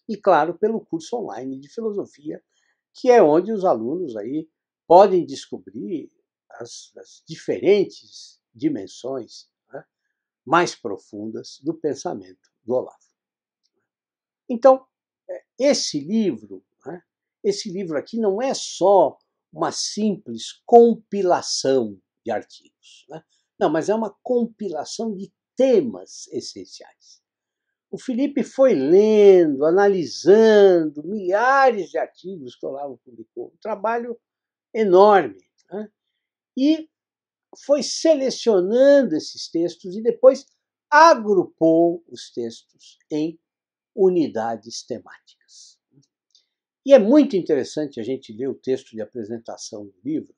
e, 0.05 0.17
claro, 0.17 0.57
pelo 0.57 0.85
curso 0.85 1.15
online 1.15 1.57
de 1.57 1.69
filosofia, 1.69 2.43
que 2.93 3.09
é 3.09 3.23
onde 3.23 3.53
os 3.53 3.63
alunos 3.63 4.17
aí 4.17 4.49
podem 4.85 5.25
descobrir 5.25 6.11
as, 6.59 6.91
as 6.97 7.23
diferentes 7.25 8.38
dimensões 8.59 9.49
né? 9.71 9.83
mais 10.45 10.75
profundas 10.75 11.59
do 11.63 11.73
pensamento 11.73 12.51
do 12.63 12.75
Olavo. 12.75 12.97
Então, 14.47 14.85
é, 15.29 15.43
esse 15.57 15.99
livro, 15.99 16.63
né? 16.85 17.01
esse 17.43 17.71
livro 17.71 17.97
aqui 17.97 18.19
não 18.19 18.41
é 18.41 18.53
só 18.53 19.17
uma 19.51 19.71
simples 19.71 20.61
compilação 20.65 21.99
de 22.23 22.31
artigos. 22.31 23.05
Né? 23.09 23.23
Não, 23.59 23.69
mas 23.69 23.89
é 23.89 23.95
uma 23.95 24.15
compilação 24.21 25.15
de 25.15 25.31
temas 25.55 26.27
essenciais. 26.27 27.21
O 27.91 27.97
Felipe 27.97 28.43
foi 28.43 28.75
lendo, 28.75 29.65
analisando 29.65 31.03
milhares 31.03 31.89
de 31.89 31.97
artigos 31.97 32.55
que 32.55 32.65
o 32.65 32.69
Olavo 32.69 32.99
publicou, 33.03 33.47
um 33.47 33.57
trabalho 33.57 34.19
enorme. 34.73 35.43
Né? 35.71 35.91
E 36.55 36.89
foi 37.65 37.81
selecionando 37.83 39.15
esses 39.15 39.49
textos 39.49 39.95
e 39.95 40.01
depois 40.01 40.45
agrupou 40.89 42.03
os 42.07 42.31
textos 42.31 42.97
em 43.11 43.39
unidades 43.95 44.83
temáticas. 44.83 45.79
E 46.85 46.93
é 46.93 46.99
muito 46.99 47.35
interessante 47.35 47.99
a 47.99 48.03
gente 48.03 48.33
ler 48.33 48.47
o 48.47 48.55
texto 48.55 48.91
de 48.91 49.01
apresentação 49.01 49.85
do 49.85 49.95
livro, 50.03 50.33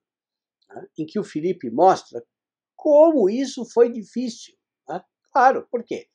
né, 0.69 0.87
em 0.97 1.05
que 1.05 1.19
o 1.19 1.23
Felipe 1.23 1.69
mostra 1.69 2.23
como 2.75 3.29
isso 3.29 3.63
foi 3.65 3.91
difícil. 3.91 4.55
Né? 4.87 5.01
Claro, 5.31 5.67
por 5.69 5.83
quê? 5.83 6.07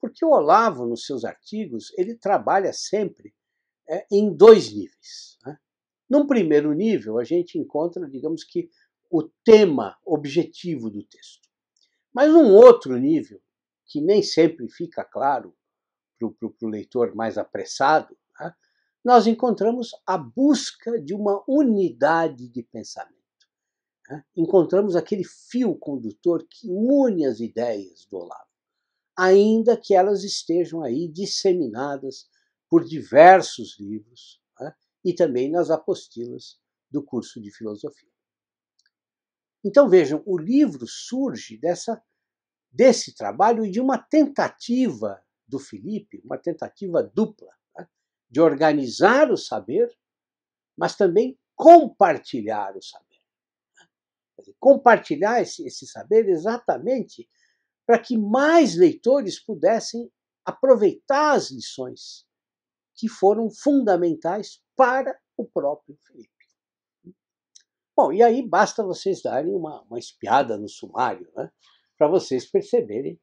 Porque 0.00 0.24
o 0.24 0.30
Olavo, 0.30 0.86
nos 0.86 1.04
seus 1.04 1.24
artigos, 1.24 1.92
ele 1.96 2.16
trabalha 2.16 2.72
sempre 2.72 3.34
é, 3.88 4.06
em 4.10 4.34
dois 4.34 4.72
níveis. 4.72 5.38
Né? 5.44 5.56
Num 6.08 6.26
primeiro 6.26 6.72
nível, 6.72 7.18
a 7.18 7.24
gente 7.24 7.58
encontra, 7.58 8.08
digamos 8.08 8.42
que, 8.42 8.68
o 9.16 9.22
tema 9.44 9.96
objetivo 10.04 10.90
do 10.90 11.00
texto. 11.04 11.48
Mas 12.12 12.32
num 12.32 12.52
outro 12.52 12.96
nível, 12.96 13.40
que 13.86 14.00
nem 14.00 14.20
sempre 14.24 14.68
fica 14.68 15.04
claro 15.04 15.54
para 16.18 16.66
o 16.66 16.68
leitor 16.68 17.14
mais 17.14 17.38
apressado, 17.38 18.18
né? 18.40 18.52
nós 19.04 19.28
encontramos 19.28 19.90
a 20.04 20.18
busca 20.18 21.00
de 21.00 21.14
uma 21.14 21.44
unidade 21.46 22.48
de 22.48 22.64
pensamento. 22.64 23.14
Né? 24.10 24.24
Encontramos 24.34 24.96
aquele 24.96 25.22
fio 25.22 25.76
condutor 25.76 26.44
que 26.50 26.68
une 26.68 27.24
as 27.24 27.38
ideias 27.38 28.04
do 28.06 28.16
Olavo, 28.16 28.50
ainda 29.16 29.76
que 29.76 29.94
elas 29.94 30.24
estejam 30.24 30.82
aí 30.82 31.06
disseminadas 31.06 32.28
por 32.68 32.82
diversos 32.82 33.78
livros 33.78 34.42
né? 34.58 34.74
e 35.04 35.14
também 35.14 35.48
nas 35.48 35.70
apostilas 35.70 36.58
do 36.90 37.00
curso 37.00 37.40
de 37.40 37.52
filosofia. 37.52 38.13
Então 39.64 39.88
vejam, 39.88 40.22
o 40.26 40.36
livro 40.36 40.86
surge 40.86 41.56
dessa, 41.56 42.02
desse 42.70 43.14
trabalho 43.14 43.64
e 43.64 43.70
de 43.70 43.80
uma 43.80 43.98
tentativa 43.98 45.22
do 45.46 45.58
Felipe, 45.58 46.20
uma 46.24 46.38
tentativa 46.38 47.02
dupla, 47.02 47.52
né? 47.76 47.88
de 48.28 48.40
organizar 48.40 49.30
o 49.30 49.36
saber, 49.36 49.96
mas 50.76 50.96
também 50.96 51.38
compartilhar 51.56 52.76
o 52.76 52.82
saber 52.82 53.14
compartilhar 54.58 55.40
esse, 55.40 55.66
esse 55.66 55.86
saber 55.86 56.28
exatamente 56.28 57.28
para 57.86 57.98
que 57.98 58.16
mais 58.16 58.74
leitores 58.74 59.38
pudessem 59.38 60.10
aproveitar 60.44 61.32
as 61.32 61.50
lições 61.50 62.26
que 62.94 63.08
foram 63.08 63.50
fundamentais 63.50 64.62
para 64.76 65.18
o 65.36 65.44
próprio 65.44 65.96
Felipe. 66.06 66.33
Bom, 67.96 68.12
e 68.12 68.22
aí 68.22 68.42
basta 68.42 68.82
vocês 68.82 69.22
darem 69.22 69.54
uma, 69.54 69.82
uma 69.82 69.98
espiada 69.98 70.58
no 70.58 70.68
sumário, 70.68 71.30
né, 71.36 71.50
para 71.96 72.08
vocês 72.08 72.44
perceberem 72.44 73.20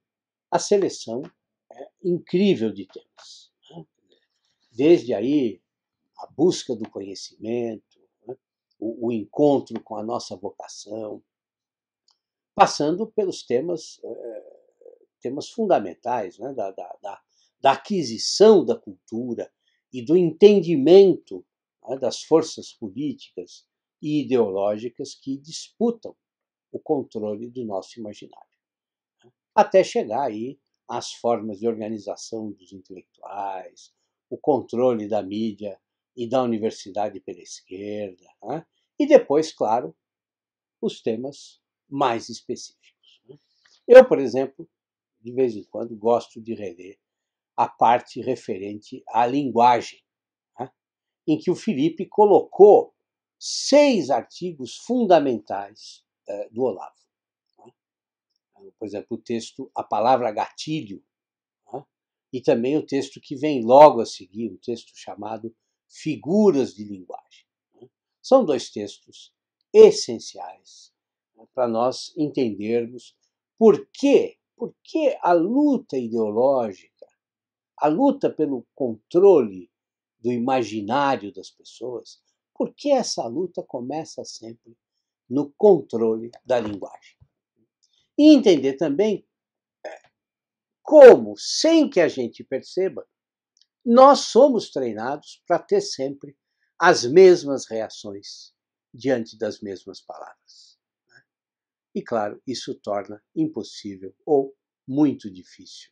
a 0.49 0.57
seleção 0.57 1.23
é, 1.71 1.89
incrível 2.03 2.71
de 2.71 2.87
temas. 2.87 3.51
Né? 3.69 3.85
Desde 4.71 5.13
aí 5.13 5.61
a 6.17 6.27
busca 6.27 6.75
do 6.75 6.89
conhecimento, 6.89 7.99
o, 8.79 9.07
o 9.07 9.11
encontro 9.11 9.81
com 9.81 9.95
a 9.95 10.03
nossa 10.03 10.35
vocação, 10.35 11.21
passando 12.55 13.07
pelos 13.07 13.43
temas, 13.43 13.99
eh, 14.03 14.43
temas 15.21 15.49
fundamentais 15.49 16.37
né, 16.37 16.53
da, 16.53 16.71
da, 16.71 16.97
da, 17.01 17.21
da, 17.61 17.71
aquisição 17.71 18.65
da 18.65 18.75
cultura 18.75 19.51
e 19.93 20.03
do 20.03 20.17
entendimento 20.17 21.45
né, 21.87 21.97
das 21.97 22.23
forças 22.23 22.73
políticas 22.73 23.65
e 24.01 24.21
ideológicas 24.21 25.13
que 25.13 25.37
disputam 25.37 26.15
o 26.71 26.79
controle 26.79 27.49
do 27.49 27.63
nosso 27.65 27.99
imaginário. 27.99 28.49
Né, 29.23 29.31
até 29.53 29.83
chegar 29.83 30.23
aí 30.23 30.59
às 30.87 31.13
formas 31.13 31.59
de 31.59 31.67
organização 31.67 32.51
dos 32.51 32.73
intelectuais, 32.73 33.93
o 34.29 34.37
controle 34.37 35.07
da 35.07 35.21
mídia 35.21 35.79
e 36.15 36.27
da 36.27 36.41
universidade 36.41 37.19
pela 37.19 37.41
esquerda, 37.41 38.25
né? 38.43 38.65
e 38.99 39.05
depois, 39.05 39.53
claro, 39.53 39.95
os 40.81 41.01
temas 41.01 41.61
mais 41.89 42.29
específicos. 42.29 43.21
Né? 43.25 43.37
Eu, 43.87 44.07
por 44.07 44.19
exemplo, 44.19 44.69
de 45.19 45.31
vez 45.31 45.55
em 45.55 45.63
quando 45.63 45.95
gosto 45.95 46.41
de 46.41 46.53
reler 46.53 46.99
a 47.55 47.67
parte 47.67 48.21
referente 48.21 49.03
à 49.07 49.25
linguagem, 49.25 50.01
né? 50.59 50.71
em 51.27 51.37
que 51.37 51.51
o 51.51 51.55
Felipe 51.55 52.05
colocou 52.05 52.90
seis 53.43 54.11
artigos 54.11 54.77
fundamentais 54.77 56.05
eh, 56.27 56.49
do 56.51 56.61
Olavo. 56.61 56.93
Né? 57.57 57.73
Por 58.77 58.85
exemplo, 58.85 59.17
o 59.17 59.21
texto 59.21 59.71
A 59.73 59.81
Palavra 59.81 60.31
Gatilho, 60.31 61.03
né? 61.73 61.83
e 62.31 62.39
também 62.39 62.77
o 62.77 62.85
texto 62.85 63.19
que 63.19 63.35
vem 63.35 63.65
logo 63.65 63.99
a 63.99 64.05
seguir, 64.05 64.51
um 64.51 64.57
texto 64.57 64.91
chamado 64.93 65.55
Figuras 65.89 66.75
de 66.75 66.83
Linguagem. 66.83 67.47
Né? 67.73 67.89
São 68.21 68.45
dois 68.45 68.69
textos 68.69 69.33
essenciais 69.73 70.93
né, 71.35 71.47
para 71.51 71.67
nós 71.67 72.13
entendermos 72.15 73.17
por 73.57 73.87
que, 73.87 74.37
por 74.55 74.75
que 74.83 75.17
a 75.19 75.33
luta 75.33 75.97
ideológica, 75.97 77.07
a 77.75 77.87
luta 77.87 78.29
pelo 78.29 78.67
controle 78.75 79.71
do 80.19 80.31
imaginário 80.31 81.33
das 81.33 81.49
pessoas, 81.49 82.21
por 82.61 82.75
que 82.75 82.91
essa 82.91 83.25
luta 83.25 83.63
começa 83.63 84.23
sempre 84.23 84.77
no 85.27 85.51
controle 85.53 86.29
da 86.45 86.59
linguagem. 86.59 87.17
E 88.15 88.35
entender 88.35 88.73
também 88.73 89.27
é, 89.83 90.01
como, 90.83 91.35
sem 91.35 91.89
que 91.89 91.99
a 91.99 92.07
gente 92.07 92.43
perceba, 92.43 93.03
nós 93.83 94.19
somos 94.19 94.69
treinados 94.69 95.41
para 95.47 95.57
ter 95.57 95.81
sempre 95.81 96.37
as 96.77 97.03
mesmas 97.03 97.65
reações 97.65 98.53
diante 98.93 99.35
das 99.39 99.59
mesmas 99.59 99.99
palavras. 99.99 100.77
Né? 101.09 101.23
E 101.95 102.03
claro, 102.03 102.39
isso 102.45 102.75
torna 102.75 103.23
impossível 103.35 104.15
ou 104.23 104.55
muito 104.87 105.31
difícil 105.31 105.91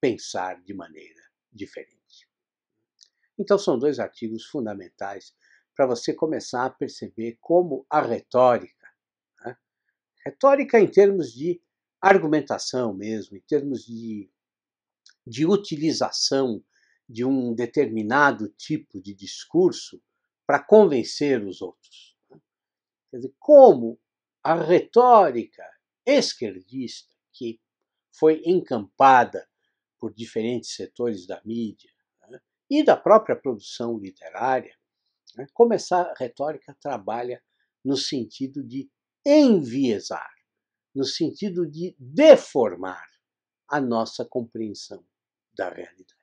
pensar 0.00 0.60
de 0.60 0.74
maneira 0.74 1.22
diferente. 1.52 2.28
Então, 3.38 3.56
são 3.56 3.78
dois 3.78 4.00
artigos 4.00 4.44
fundamentais 4.46 5.32
para 5.80 5.86
você 5.86 6.12
começar 6.12 6.66
a 6.66 6.70
perceber 6.70 7.38
como 7.40 7.86
a 7.88 8.02
retórica, 8.02 8.86
né? 9.42 9.56
retórica 10.26 10.78
em 10.78 10.86
termos 10.86 11.32
de 11.32 11.58
argumentação 11.98 12.92
mesmo, 12.92 13.34
em 13.38 13.40
termos 13.40 13.86
de, 13.86 14.30
de 15.26 15.46
utilização 15.46 16.62
de 17.08 17.24
um 17.24 17.54
determinado 17.54 18.50
tipo 18.50 19.00
de 19.00 19.14
discurso 19.14 20.02
para 20.46 20.62
convencer 20.62 21.42
os 21.42 21.62
outros. 21.62 22.14
Né? 22.28 22.38
Quer 23.10 23.16
dizer, 23.16 23.34
como 23.38 23.98
a 24.42 24.54
retórica 24.54 25.64
esquerdista, 26.04 27.16
que 27.32 27.58
foi 28.12 28.42
encampada 28.44 29.48
por 29.98 30.12
diferentes 30.12 30.74
setores 30.74 31.26
da 31.26 31.40
mídia 31.42 31.90
né, 32.28 32.38
e 32.68 32.84
da 32.84 32.98
própria 32.98 33.34
produção 33.34 33.96
literária, 33.96 34.78
né, 35.36 35.46
como 35.52 35.74
essa 35.74 36.12
retórica 36.16 36.76
trabalha 36.80 37.42
no 37.84 37.96
sentido 37.96 38.62
de 38.62 38.90
enviesar, 39.24 40.30
no 40.94 41.04
sentido 41.04 41.66
de 41.68 41.94
deformar 41.98 43.06
a 43.68 43.80
nossa 43.80 44.24
compreensão 44.24 45.04
da 45.54 45.68
realidade. 45.68 46.14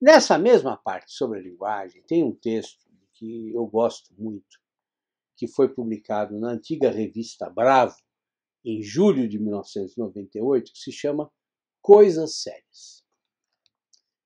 Nessa 0.00 0.36
mesma 0.36 0.76
parte 0.76 1.12
sobre 1.12 1.38
a 1.38 1.42
linguagem, 1.42 2.02
tem 2.02 2.24
um 2.24 2.34
texto 2.34 2.90
que 3.14 3.52
eu 3.54 3.64
gosto 3.66 4.12
muito, 4.18 4.60
que 5.36 5.46
foi 5.46 5.72
publicado 5.72 6.38
na 6.38 6.50
antiga 6.50 6.90
revista 6.90 7.48
Bravo, 7.48 7.96
em 8.64 8.82
julho 8.82 9.28
de 9.28 9.38
1998, 9.38 10.72
que 10.72 10.78
se 10.78 10.92
chama 10.92 11.30
Coisas 11.80 12.42
Sérias. 12.42 13.04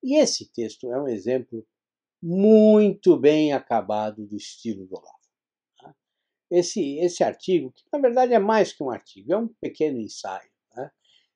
E 0.02 0.16
esse 0.16 0.50
texto 0.52 0.90
é 0.92 1.00
um 1.00 1.08
exemplo 1.08 1.66
muito 2.22 3.16
bem 3.16 3.52
acabado 3.52 4.26
do 4.26 4.36
estilo 4.36 4.86
do 4.86 4.96
Olavo. 4.96 5.16
Tá? 5.78 5.94
Esse, 6.50 6.98
esse 6.98 7.22
artigo, 7.22 7.72
que 7.72 7.84
na 7.92 7.98
verdade 7.98 8.32
é 8.32 8.38
mais 8.38 8.72
que 8.72 8.82
um 8.82 8.90
artigo, 8.90 9.32
é 9.32 9.36
um 9.36 9.48
pequeno 9.60 10.00
ensaio, 10.00 10.50
né? 10.74 10.90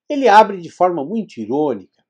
ele 0.08 0.28
abre 0.28 0.60
de 0.60 0.70
forma 0.70 1.04
muito 1.04 1.38
irônica, 1.38 2.04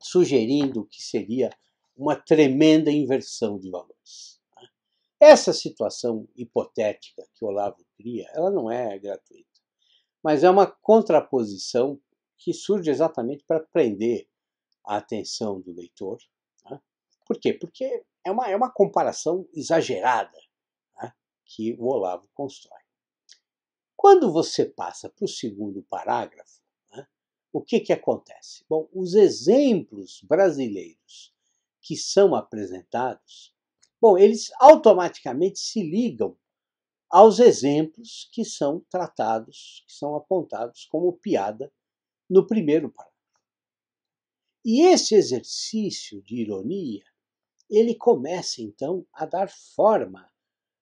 sugerindo 0.00 0.86
que 0.86 1.02
seria 1.02 1.50
uma 1.96 2.14
tremenda 2.14 2.90
inversão 2.90 3.58
de 3.58 3.70
valores. 3.70 4.40
Tá? 4.54 4.62
Essa 5.20 5.52
situação 5.52 6.28
hipotética 6.36 7.26
que 7.34 7.44
o 7.44 7.48
Olavo 7.48 7.84
cria, 7.96 8.28
ela 8.32 8.50
não 8.50 8.70
é 8.70 8.98
gratuita, 8.98 9.48
mas 10.22 10.44
é 10.44 10.50
uma 10.50 10.66
contraposição 10.66 12.00
que 12.36 12.52
surge 12.52 12.90
exatamente 12.90 13.44
para 13.44 13.60
prender 13.60 14.28
a 14.86 14.96
atenção 14.96 15.60
do 15.60 15.72
leitor 15.72 16.18
por 17.28 17.38
quê? 17.38 17.52
Porque 17.52 18.02
é 18.24 18.30
uma, 18.30 18.48
é 18.48 18.56
uma 18.56 18.72
comparação 18.72 19.46
exagerada 19.52 20.36
né, 20.96 21.12
que 21.44 21.76
o 21.78 21.84
Olavo 21.84 22.26
constrói. 22.32 22.80
Quando 23.94 24.32
você 24.32 24.64
passa 24.64 25.10
para 25.10 25.26
o 25.26 25.28
segundo 25.28 25.82
parágrafo, 25.82 26.62
né, 26.90 27.06
o 27.52 27.60
que, 27.60 27.80
que 27.80 27.92
acontece? 27.92 28.64
Bom, 28.66 28.88
os 28.94 29.12
exemplos 29.12 30.22
brasileiros 30.22 31.34
que 31.82 31.96
são 31.96 32.34
apresentados, 32.34 33.54
bom, 34.00 34.16
eles 34.16 34.50
automaticamente 34.58 35.58
se 35.58 35.82
ligam 35.82 36.34
aos 37.10 37.38
exemplos 37.38 38.28
que 38.32 38.44
são 38.44 38.80
tratados, 38.88 39.84
que 39.86 39.92
são 39.92 40.16
apontados 40.16 40.86
como 40.86 41.12
piada 41.12 41.70
no 42.28 42.46
primeiro 42.46 42.90
parágrafo. 42.90 43.18
E 44.64 44.82
esse 44.82 45.14
exercício 45.14 46.22
de 46.22 46.36
ironia 46.36 47.04
ele 47.70 47.94
começa 47.94 48.62
então 48.62 49.06
a 49.12 49.26
dar 49.26 49.50
forma 49.50 50.30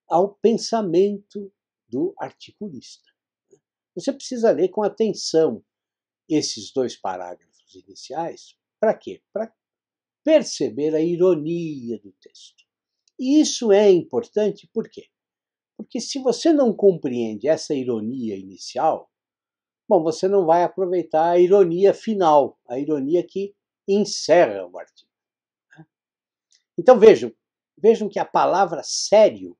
ao 0.09 0.35
pensamento 0.35 1.53
do 1.89 2.15
articulista. 2.19 3.11
Você 3.95 4.13
precisa 4.13 4.51
ler 4.51 4.69
com 4.69 4.83
atenção 4.83 5.65
esses 6.29 6.73
dois 6.73 6.97
parágrafos 6.97 7.75
iniciais. 7.75 8.57
Para 8.79 8.95
quê? 8.95 9.23
Para 9.33 9.53
perceber 10.23 10.95
a 10.95 11.01
ironia 11.01 11.99
do 12.01 12.13
texto. 12.13 12.65
E 13.19 13.41
isso 13.41 13.73
é 13.73 13.91
importante 13.91 14.69
por 14.73 14.89
quê? 14.89 15.09
Porque 15.77 16.01
se 16.01 16.19
você 16.19 16.53
não 16.53 16.75
compreende 16.75 17.49
essa 17.49 17.75
ironia 17.75 18.37
inicial, 18.37 19.11
bom, 19.89 20.03
você 20.03 20.27
não 20.27 20.45
vai 20.45 20.63
aproveitar 20.63 21.31
a 21.31 21.39
ironia 21.39 21.95
final, 21.95 22.59
a 22.67 22.79
ironia 22.79 23.23
que 23.23 23.55
encerra 23.87 24.67
o 24.67 24.79
artigo. 24.79 25.06
Então 26.79 26.99
vejam, 26.99 27.33
vejam 27.77 28.09
que 28.09 28.19
a 28.19 28.25
palavra 28.25 28.83
sério 28.83 29.57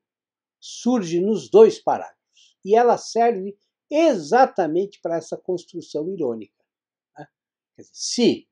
surge 0.61 1.21
nos 1.21 1.49
dois 1.49 1.79
parágrafos 1.79 2.59
e 2.65 2.75
ela 2.75 2.99
serve 2.99 3.57
exatamente 3.91 5.01
para 5.01 5.17
essa 5.17 5.37
construção 5.37 6.09
irônica. 6.13 6.65
Né? 7.17 7.27
Se, 7.93 8.49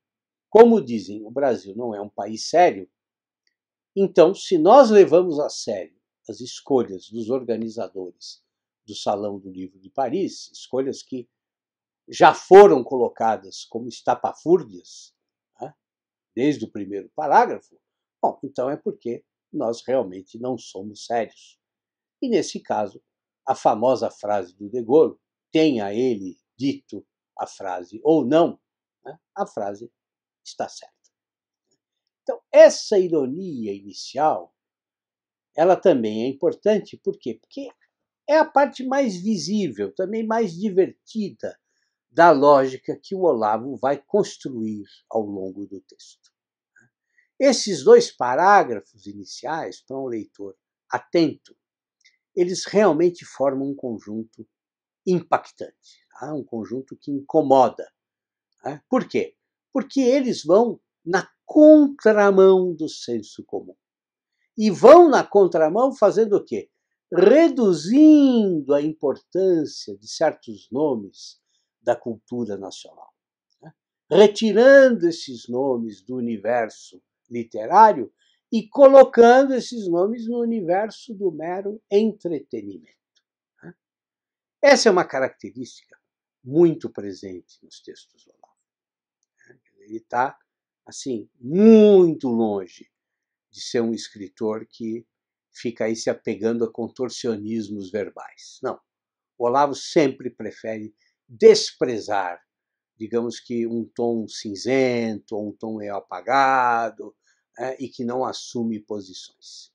como 0.49 0.81
dizem, 0.81 1.25
o 1.25 1.31
Brasil 1.31 1.75
não 1.77 1.95
é 1.95 2.01
um 2.01 2.09
país 2.09 2.49
sério, 2.49 2.89
então, 3.97 4.35
se 4.35 4.59
nós 4.59 4.91
levamos 4.91 5.39
a 5.39 5.49
sério 5.49 5.95
as 6.29 6.41
escolhas 6.41 7.09
dos 7.11 7.31
organizadores 7.31 8.43
do 8.85 8.95
Salão 8.95 9.39
do 9.39 9.51
Livro 9.51 9.79
de 9.79 9.89
Paris, 9.89 10.51
escolhas 10.53 11.03
que 11.03 11.29
já 12.09 12.35
foram 12.35 12.83
colocadas 12.83 13.65
como 13.65 13.89
estapafúrdias, 13.89 15.15
né? 15.61 15.73
desde 16.35 16.65
o 16.65 16.71
primeiro 16.71 17.09
parágrafo, 17.15 17.79
Bom, 18.25 18.41
então 18.43 18.71
é 18.71 18.77
porque 18.79 19.23
nós 19.53 19.83
realmente 19.87 20.39
não 20.39 20.57
somos 20.57 21.05
sérios. 21.05 21.59
E 22.23 22.29
nesse 22.31 22.59
caso, 22.59 23.03
a 23.47 23.55
famosa 23.55 24.11
frase 24.11 24.57
do 24.57 24.67
De 24.67 24.83
Gaulle, 24.83 25.19
tenha 25.53 25.93
ele 25.93 26.39
dito 26.57 27.07
a 27.39 27.47
frase 27.47 28.01
ou 28.03 28.25
não, 28.25 28.59
né, 29.05 29.19
a 29.37 29.47
frase 29.47 29.93
está 30.43 30.67
certa. 30.71 30.95
Então, 32.23 32.41
essa 32.51 32.99
ironia 32.99 33.75
inicial, 33.75 34.57
ela 35.55 35.77
também 35.77 36.25
é 36.25 36.29
importante, 36.29 36.97
por 36.97 37.19
quê? 37.19 37.35
Porque 37.35 37.69
é 38.27 38.39
a 38.39 38.47
parte 38.47 38.87
mais 38.87 39.21
visível, 39.21 39.95
também 39.95 40.27
mais 40.27 40.55
divertida 40.59 41.61
da 42.11 42.31
lógica 42.31 42.99
que 42.99 43.15
o 43.15 43.25
Olavo 43.25 43.77
vai 43.77 44.03
construir 44.03 44.87
ao 45.11 45.21
longo 45.21 45.67
do 45.67 45.79
texto. 45.83 46.34
Esses 47.47 47.85
dois 47.85 48.11
parágrafos 48.11 49.05
iniciais, 49.05 49.79
para 49.83 49.99
um 49.99 50.07
leitor 50.07 50.57
atento, 50.91 51.55
eles 52.35 52.65
realmente 52.65 53.23
formam 53.23 53.69
um 53.69 53.75
conjunto 53.75 54.49
impactante, 55.07 56.07
tá? 56.19 56.33
um 56.33 56.43
conjunto 56.43 56.97
que 56.97 57.11
incomoda. 57.11 57.87
Tá? 58.63 58.83
Por 58.89 59.07
quê? 59.07 59.37
Porque 59.75 60.01
eles 60.01 60.43
vão 60.43 60.81
na 61.05 61.31
contramão 61.45 62.75
do 62.75 62.89
senso 62.89 63.45
comum. 63.45 63.77
E 64.57 64.71
vão 64.71 65.11
na 65.11 65.23
contramão 65.23 65.95
fazendo 65.95 66.37
o 66.37 66.45
quê? 66.45 66.71
Reduzindo 67.13 68.73
a 68.73 68.81
importância 68.81 69.95
de 69.99 70.09
certos 70.09 70.71
nomes 70.73 71.39
da 71.83 71.95
cultura 71.95 72.57
nacional. 72.57 73.13
Tá? 73.61 73.75
Retirando 74.11 75.07
esses 75.07 75.47
nomes 75.47 76.01
do 76.01 76.17
universo 76.17 77.03
literário 77.31 78.13
e 78.53 78.69
colocando 78.69 79.55
esses 79.55 79.89
nomes 79.89 80.27
no 80.29 80.41
universo 80.41 81.15
do 81.15 81.33
mero 81.33 81.83
entretenimento. 81.91 82.95
Né? 83.63 83.75
Essa 84.63 84.89
é 84.89 84.93
uma 84.93 85.05
característica 85.05 85.99
muito 86.43 86.91
presente 86.91 87.59
nos 87.63 87.81
textos 87.81 88.25
do 88.25 88.33
Olavo. 88.33 88.59
Né? 89.49 89.61
Ele 89.81 89.97
está, 89.97 90.39
assim, 90.87 91.29
muito 91.41 92.29
longe 92.29 92.91
de 93.51 93.61
ser 93.61 93.81
um 93.81 93.93
escritor 93.93 94.67
que 94.67 95.07
fica 95.53 95.85
aí 95.85 95.97
se 95.97 96.11
apegando 96.11 96.65
a 96.65 96.73
contorcionismos 96.73 97.91
verbais. 97.91 98.59
Não. 98.63 98.81
O 99.39 99.47
Olavo 99.47 99.75
sempre 99.75 100.31
prefere 100.31 100.95
desprezar 101.29 102.41
digamos 102.97 103.41
que 103.41 103.67
um 103.67 103.85
tom 103.85 104.27
cinzento, 104.29 105.37
ou 105.37 105.49
um 105.49 105.53
tom 105.53 105.77
meio 105.79 105.97
apagado, 105.97 107.15
é, 107.59 107.83
e 107.83 107.89
que 107.89 108.05
não 108.05 108.25
assume 108.25 108.81
posições. 108.81 109.73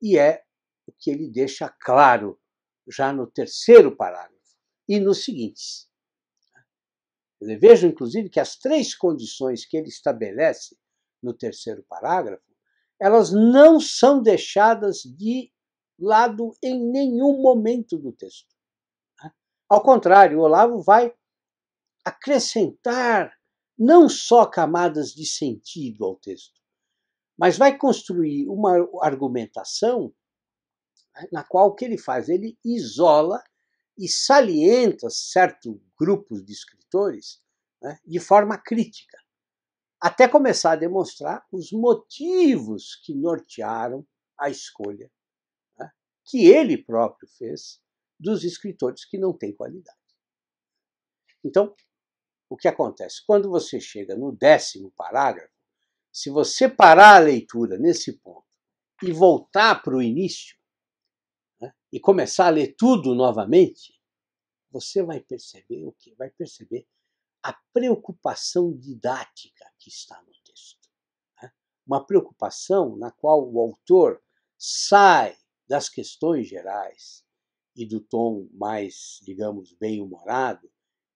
E 0.00 0.18
é 0.18 0.42
o 0.86 0.92
que 0.92 1.10
ele 1.10 1.28
deixa 1.28 1.68
claro 1.68 2.40
já 2.88 3.12
no 3.12 3.26
terceiro 3.26 3.96
parágrafo 3.96 4.32
e 4.88 4.98
nos 4.98 5.24
seguintes. 5.24 5.88
Vejam, 7.40 7.90
inclusive, 7.90 8.28
que 8.28 8.40
as 8.40 8.56
três 8.56 8.94
condições 8.94 9.64
que 9.64 9.76
ele 9.76 9.88
estabelece 9.88 10.76
no 11.22 11.32
terceiro 11.32 11.84
parágrafo, 11.88 12.42
elas 13.00 13.32
não 13.32 13.80
são 13.80 14.22
deixadas 14.22 15.02
de 15.02 15.52
lado 15.98 16.56
em 16.62 16.78
nenhum 16.90 17.40
momento 17.40 17.98
do 17.98 18.12
texto. 18.12 18.52
Ao 19.68 19.82
contrário, 19.82 20.38
o 20.38 20.42
Olavo 20.42 20.82
vai 20.82 21.12
acrescentar 22.04 23.32
não 23.78 24.08
só 24.08 24.46
camadas 24.46 25.12
de 25.12 25.26
sentido 25.26 26.04
ao 26.04 26.16
texto, 26.16 26.60
mas 27.38 27.56
vai 27.56 27.76
construir 27.76 28.48
uma 28.48 28.76
argumentação 29.00 30.14
né, 31.14 31.28
na 31.32 31.44
qual 31.44 31.68
o 31.68 31.74
que 31.74 31.84
ele 31.84 31.98
faz? 31.98 32.28
Ele 32.28 32.58
isola 32.64 33.42
e 33.98 34.08
salienta 34.08 35.08
certos 35.10 35.74
grupos 35.98 36.44
de 36.44 36.52
escritores 36.52 37.42
né, 37.82 37.98
de 38.04 38.20
forma 38.20 38.56
crítica. 38.58 39.18
até 40.00 40.26
começar 40.26 40.72
a 40.72 40.76
demonstrar 40.76 41.46
os 41.52 41.70
motivos 41.70 42.96
que 43.04 43.14
nortearam 43.14 44.06
a 44.38 44.50
escolha 44.50 45.10
né, 45.78 45.90
que 46.24 46.46
ele 46.46 46.76
próprio 46.76 47.28
fez 47.28 47.80
dos 48.18 48.44
escritores 48.44 49.04
que 49.04 49.18
não 49.18 49.32
têm 49.36 49.54
qualidade. 49.54 49.98
Então, 51.44 51.74
o 52.52 52.56
que 52.56 52.68
acontece? 52.68 53.24
Quando 53.26 53.48
você 53.48 53.80
chega 53.80 54.14
no 54.14 54.30
décimo 54.30 54.92
parágrafo, 54.92 55.54
se 56.12 56.28
você 56.28 56.68
parar 56.68 57.16
a 57.16 57.18
leitura 57.18 57.78
nesse 57.78 58.18
ponto 58.18 58.46
e 59.02 59.10
voltar 59.10 59.82
para 59.82 59.96
o 59.96 60.02
início, 60.02 60.54
né, 61.58 61.72
e 61.90 61.98
começar 61.98 62.48
a 62.48 62.50
ler 62.50 62.74
tudo 62.76 63.14
novamente, 63.14 63.98
você 64.70 65.02
vai 65.02 65.18
perceber 65.18 65.86
o 65.86 65.92
que? 65.92 66.14
Vai 66.14 66.28
perceber 66.28 66.86
a 67.42 67.54
preocupação 67.72 68.76
didática 68.76 69.64
que 69.78 69.88
está 69.88 70.20
no 70.20 70.32
texto. 70.44 70.90
Né? 71.40 71.50
Uma 71.86 72.06
preocupação 72.06 72.98
na 72.98 73.10
qual 73.10 73.50
o 73.50 73.58
autor 73.58 74.22
sai 74.58 75.38
das 75.66 75.88
questões 75.88 76.48
gerais 76.48 77.24
e 77.74 77.86
do 77.86 77.98
tom 77.98 78.46
mais, 78.52 79.20
digamos, 79.22 79.72
bem-humorado 79.72 80.70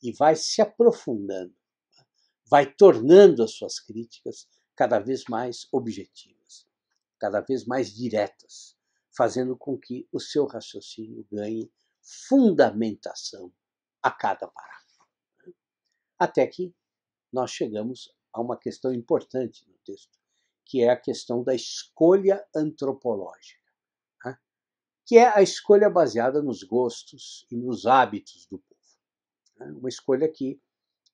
e 0.07 0.13
vai 0.13 0.37
se 0.37 0.63
aprofundando, 0.63 1.53
né? 1.93 2.07
vai 2.49 2.73
tornando 2.73 3.43
as 3.43 3.51
suas 3.55 3.81
críticas 3.81 4.49
cada 4.77 5.01
vez 5.01 5.25
mais 5.29 5.67
objetivas, 5.73 6.65
cada 7.19 7.41
vez 7.41 7.65
mais 7.65 7.93
diretas, 7.93 8.79
fazendo 9.11 9.57
com 9.57 9.77
que 9.77 10.09
o 10.13 10.21
seu 10.21 10.47
raciocínio 10.47 11.27
ganhe 11.33 11.73
fundamentação 12.01 13.53
a 14.01 14.13
cada 14.13 14.47
parágrafo. 14.47 15.07
Até 16.17 16.47
que 16.47 16.73
nós 17.33 17.51
chegamos 17.51 18.15
a 18.33 18.41
uma 18.41 18.57
questão 18.57 18.95
importante 18.95 19.69
no 19.69 19.77
texto, 19.85 20.17
que 20.65 20.83
é 20.83 20.91
a 20.91 20.97
questão 20.97 21.43
da 21.43 21.53
escolha 21.53 22.47
antropológica, 22.55 23.73
né? 24.25 24.39
que 25.05 25.19
é 25.19 25.27
a 25.27 25.43
escolha 25.43 25.91
baseada 25.91 26.41
nos 26.41 26.63
gostos 26.63 27.45
e 27.51 27.57
nos 27.57 27.87
hábitos 27.87 28.47
do 28.47 28.61
povo. 28.61 28.76
Né? 29.59 29.67
Uma 29.73 29.89
escolha 29.89 30.29
que, 30.31 30.61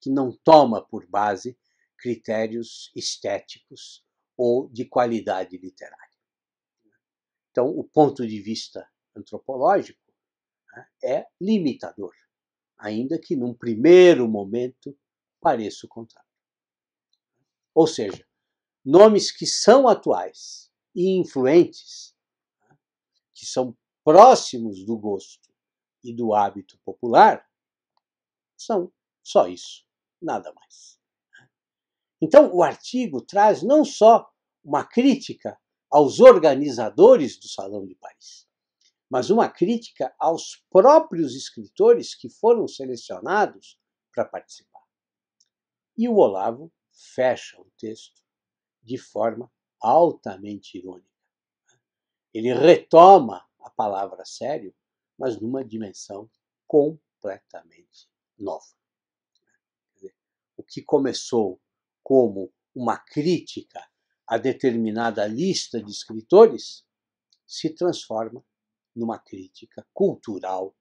que 0.00 0.10
não 0.10 0.32
toma 0.32 0.84
por 0.84 1.06
base 1.06 1.58
critérios 1.98 2.90
estéticos 2.96 4.04
ou 4.36 4.68
de 4.68 4.84
qualidade 4.84 5.56
literária. 5.56 5.98
Então, 7.50 7.68
o 7.68 7.84
ponto 7.84 8.26
de 8.26 8.40
vista 8.40 8.88
antropológico 9.14 10.00
né, 10.74 10.86
é 11.04 11.26
limitador 11.40 12.14
ainda 12.82 13.16
que 13.16 13.36
num 13.36 13.54
primeiro 13.54 14.28
momento 14.28 14.98
pareça 15.40 15.86
o 15.86 15.88
contrário. 15.88 16.28
Ou 17.72 17.86
seja, 17.86 18.26
nomes 18.84 19.30
que 19.30 19.46
são 19.46 19.88
atuais 19.88 20.70
e 20.94 21.16
influentes, 21.16 22.14
né, 22.60 22.76
que 23.32 23.46
são 23.46 23.76
próximos 24.04 24.84
do 24.84 24.98
gosto 24.98 25.48
e 26.02 26.12
do 26.12 26.34
hábito 26.34 26.76
popular, 26.84 27.48
são 28.64 28.92
só 29.22 29.46
isso, 29.46 29.84
nada 30.20 30.52
mais. 30.52 30.98
Então, 32.20 32.54
o 32.54 32.62
artigo 32.62 33.20
traz 33.20 33.62
não 33.62 33.84
só 33.84 34.30
uma 34.64 34.84
crítica 34.84 35.58
aos 35.90 36.20
organizadores 36.20 37.38
do 37.38 37.48
Salão 37.48 37.84
de 37.84 37.94
Paris, 37.96 38.48
mas 39.10 39.28
uma 39.28 39.48
crítica 39.48 40.14
aos 40.18 40.64
próprios 40.70 41.34
escritores 41.34 42.14
que 42.14 42.30
foram 42.30 42.66
selecionados 42.66 43.78
para 44.14 44.24
participar. 44.24 44.82
E 45.96 46.08
o 46.08 46.16
Olavo 46.16 46.72
fecha 46.92 47.60
o 47.60 47.70
texto 47.76 48.22
de 48.82 48.96
forma 48.96 49.52
altamente 49.80 50.78
irônica. 50.78 51.08
Ele 52.32 52.54
retoma 52.54 53.46
a 53.60 53.68
palavra 53.70 54.24
sério, 54.24 54.74
mas 55.18 55.40
numa 55.40 55.64
dimensão 55.64 56.30
completamente 56.66 57.81
nova. 58.42 58.66
O 60.56 60.62
que 60.62 60.82
começou 60.82 61.60
como 62.02 62.52
uma 62.74 62.98
crítica 62.98 63.88
a 64.26 64.38
determinada 64.38 65.26
lista 65.26 65.82
de 65.82 65.90
escritores 65.90 66.86
se 67.46 67.70
transforma 67.70 68.44
numa 68.94 69.18
crítica 69.18 69.86
cultural 69.92 70.76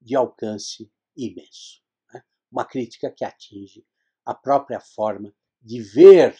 de 0.00 0.16
alcance 0.16 0.90
imenso. 1.16 1.82
Né? 2.12 2.24
Uma 2.50 2.64
crítica 2.64 3.10
que 3.10 3.24
atinge 3.24 3.86
a 4.24 4.34
própria 4.34 4.80
forma 4.80 5.34
de 5.60 5.80
ver 5.80 6.36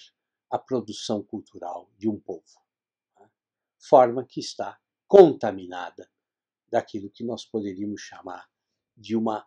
a 0.51 0.59
produção 0.59 1.23
cultural 1.23 1.91
de 1.97 2.09
um 2.09 2.19
povo. 2.19 2.61
Né? 3.19 3.31
Forma 3.79 4.25
que 4.25 4.41
está 4.41 4.79
contaminada 5.07 6.11
daquilo 6.69 7.11
que 7.11 7.25
nós 7.25 7.45
poderíamos 7.45 8.01
chamar 8.01 8.49
de 8.97 9.15
uma 9.15 9.47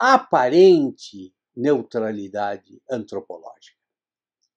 aparente 0.00 1.34
neutralidade 1.54 2.82
antropológica, 2.90 3.78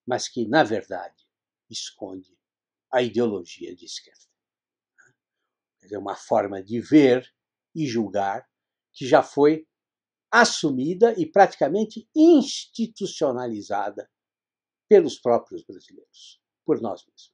mas 0.07 0.27
que, 0.29 0.47
na 0.47 0.63
verdade, 0.63 1.27
esconde 1.69 2.37
a 2.91 3.01
ideologia 3.01 3.75
de 3.75 3.85
esquerda 3.85 4.23
quer 5.83 5.87
dizer, 5.87 5.97
uma 5.97 6.15
forma 6.15 6.63
de 6.63 6.79
ver 6.79 7.29
e 7.75 7.85
julgar 7.85 8.47
que 8.93 9.05
já 9.05 9.21
foi 9.21 9.67
assumida 10.31 11.13
e 11.19 11.25
praticamente 11.25 12.09
institucionalizada 12.15 14.09
pelos 14.87 15.19
próprios 15.19 15.63
brasileiros, 15.63 16.41
por 16.65 16.81
nós 16.81 17.05
mesmos. 17.05 17.33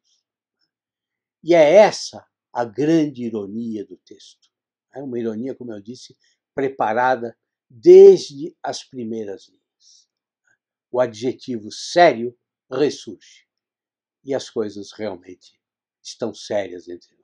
E 1.44 1.54
é 1.54 1.76
essa 1.76 2.28
a 2.52 2.66
grande 2.66 3.24
ironia 3.24 3.86
do 3.86 3.98
texto. 3.98 4.50
É 4.94 5.02
uma 5.02 5.20
ironia, 5.20 5.56
como 5.56 5.72
eu 5.72 5.82
disse, 5.82 6.18
preparada 6.56 7.38
desde 7.70 8.56
as 8.64 8.84
primeiras 8.84 9.48
linhas. 9.48 10.10
O 10.92 11.00
adjetivo 11.00 11.72
sério 11.72 12.38
ressurge 12.72 13.48
e 14.24 14.34
as 14.34 14.50
coisas 14.50 14.92
realmente 14.92 15.60
estão 16.02 16.34
sérias 16.34 16.88
entre 16.88 17.20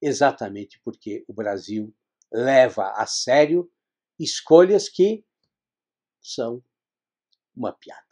exatamente 0.00 0.80
porque 0.84 1.24
o 1.26 1.32
Brasil 1.32 1.94
leva 2.32 2.92
a 2.92 3.06
sério 3.06 3.70
escolhas 4.18 4.88
que 4.88 5.24
são 6.20 6.62
uma 7.54 7.72
piada. 7.72 8.02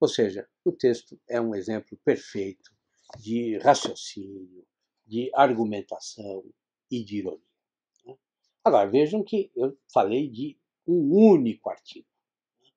Ou 0.00 0.08
seja, 0.08 0.48
o 0.64 0.72
texto 0.72 1.20
é 1.28 1.40
um 1.40 1.54
exemplo 1.54 1.96
perfeito 2.04 2.72
de 3.18 3.58
raciocínio, 3.58 4.66
de 5.06 5.30
argumentação 5.34 6.44
e 6.90 7.04
de 7.04 7.18
ironia. 7.18 7.53
Agora, 8.64 8.88
vejam 8.88 9.22
que 9.22 9.52
eu 9.54 9.78
falei 9.92 10.26
de 10.26 10.58
um 10.86 11.14
único 11.14 11.68
artigo, 11.68 12.08
né? 12.62 12.70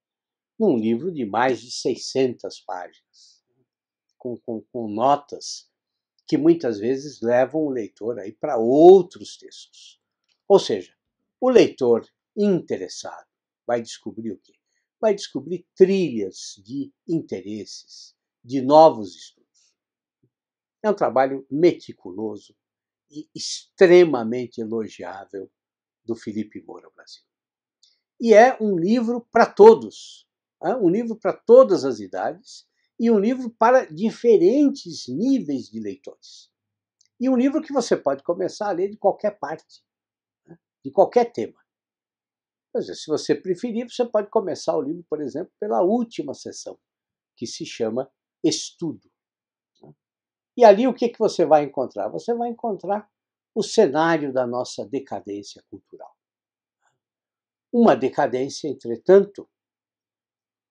num 0.60 0.78
livro 0.78 1.10
de 1.10 1.26
mais 1.26 1.62
de 1.62 1.72
600 1.72 2.60
páginas, 2.60 3.42
com, 4.18 4.36
com, 4.38 4.62
com 4.64 4.90
notas 4.90 5.72
que 6.28 6.38
muitas 6.38 6.78
vezes 6.78 7.22
levam 7.22 7.62
o 7.62 7.70
leitor 7.70 8.20
aí 8.20 8.34
para 8.34 8.58
outros 8.58 9.38
textos. 9.38 10.02
Ou 10.46 10.60
seja, 10.60 10.94
o 11.40 11.50
leitor 11.50 12.06
interessado 12.36 13.26
vai 13.66 13.82
descobrir 13.82 14.32
o 14.32 14.38
quê? 14.40 14.56
Vai 15.00 15.16
descobrir 15.16 15.66
trilhas 15.74 16.62
de 16.66 16.92
interesses, 17.08 18.14
de 18.44 18.62
novos 18.62 19.16
estudos. 19.16 19.74
É 20.84 20.90
um 20.90 20.96
trabalho 20.96 21.48
meticuloso 21.50 22.54
e 23.10 23.30
extremamente 23.34 24.60
elogiável 24.60 25.50
do 26.08 26.16
Felipe 26.16 26.64
Moura 26.64 26.90
Brasil. 26.96 27.22
E 28.20 28.34
é 28.34 28.58
um 28.60 28.78
livro 28.78 29.28
para 29.32 29.46
todos, 29.46 30.28
um 30.82 30.90
livro 30.90 31.16
para 31.16 31.34
todas 31.34 31.86
as 31.86 32.00
idades 32.00 32.66
e 33.00 33.12
um 33.12 33.20
livro 33.20 33.50
para 33.52 33.86
diferentes 33.86 35.08
níveis 35.08 35.70
de 35.70 35.80
leitores. 35.80 36.50
E 37.20 37.30
um 37.30 37.36
livro 37.36 37.62
que 37.62 37.74
você 37.74 37.96
pode 37.96 38.24
começar 38.24 38.70
a 38.70 38.72
ler 38.72 38.90
de 38.90 38.98
qualquer 38.98 39.38
parte, 39.38 39.84
né? 40.48 40.58
de 40.84 40.92
qualquer 40.92 41.32
tema. 41.32 41.60
Seja, 42.76 42.96
se 42.96 43.08
você 43.08 43.36
preferir, 43.36 43.90
você 43.90 44.06
pode 44.06 44.30
começar 44.30 44.76
o 44.76 44.82
livro, 44.82 45.04
por 45.10 45.22
exemplo, 45.22 45.52
pela 45.60 45.82
última 45.82 46.34
sessão, 46.34 46.78
que 47.36 47.46
se 47.46 47.66
chama 47.66 48.12
Estudo. 48.44 49.10
Né? 49.82 49.94
E 50.58 50.66
ali 50.66 50.88
o 50.88 50.94
que, 50.94 51.10
que 51.10 51.20
você 51.20 51.46
vai 51.46 51.64
encontrar? 51.64 52.08
Você 52.10 52.34
vai 52.34 52.50
encontrar 52.50 53.10
o 53.58 53.64
cenário 53.64 54.32
da 54.32 54.46
nossa 54.46 54.86
decadência 54.86 55.64
cultural. 55.68 56.16
Uma 57.74 57.96
decadência, 57.96 58.68
entretanto, 58.68 59.50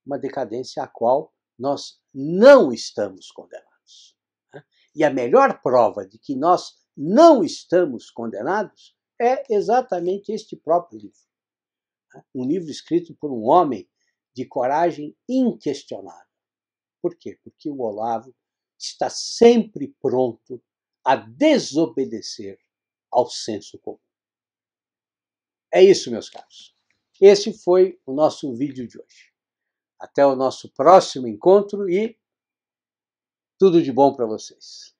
uma 0.06 0.16
decadência 0.16 0.84
a 0.84 0.86
qual 0.86 1.34
nós 1.58 2.00
não 2.14 2.72
estamos 2.72 3.32
condenados. 3.32 4.16
Né? 4.54 4.64
E 4.94 5.02
a 5.02 5.10
melhor 5.10 5.60
prova 5.62 6.06
de 6.06 6.16
que 6.16 6.36
nós 6.36 6.76
não 6.96 7.42
estamos 7.42 8.08
condenados 8.08 8.96
é 9.20 9.52
exatamente 9.52 10.30
este 10.30 10.54
próprio 10.54 11.00
livro. 11.00 11.26
Né? 12.14 12.24
Um 12.32 12.44
livro 12.46 12.70
escrito 12.70 13.16
por 13.16 13.32
um 13.32 13.46
homem 13.46 13.90
de 14.32 14.46
coragem 14.46 15.16
inquestionável, 15.28 16.30
Por 17.02 17.16
quê? 17.16 17.36
Porque 17.42 17.68
o 17.68 17.80
Olavo 17.80 18.32
está 18.78 19.10
sempre 19.10 19.92
pronto 20.00 20.62
a 21.04 21.16
desobedecer 21.16 22.64
ao 23.16 23.28
senso 23.30 23.78
comum. 23.78 23.98
É 25.72 25.82
isso, 25.82 26.10
meus 26.10 26.28
caros. 26.28 26.74
Esse 27.20 27.52
foi 27.52 27.98
o 28.04 28.12
nosso 28.12 28.54
vídeo 28.54 28.86
de 28.86 28.98
hoje. 28.98 29.32
Até 29.98 30.24
o 30.26 30.36
nosso 30.36 30.68
próximo 30.72 31.26
encontro 31.26 31.88
e 31.88 32.18
tudo 33.58 33.82
de 33.82 33.90
bom 33.90 34.14
para 34.14 34.26
vocês. 34.26 34.95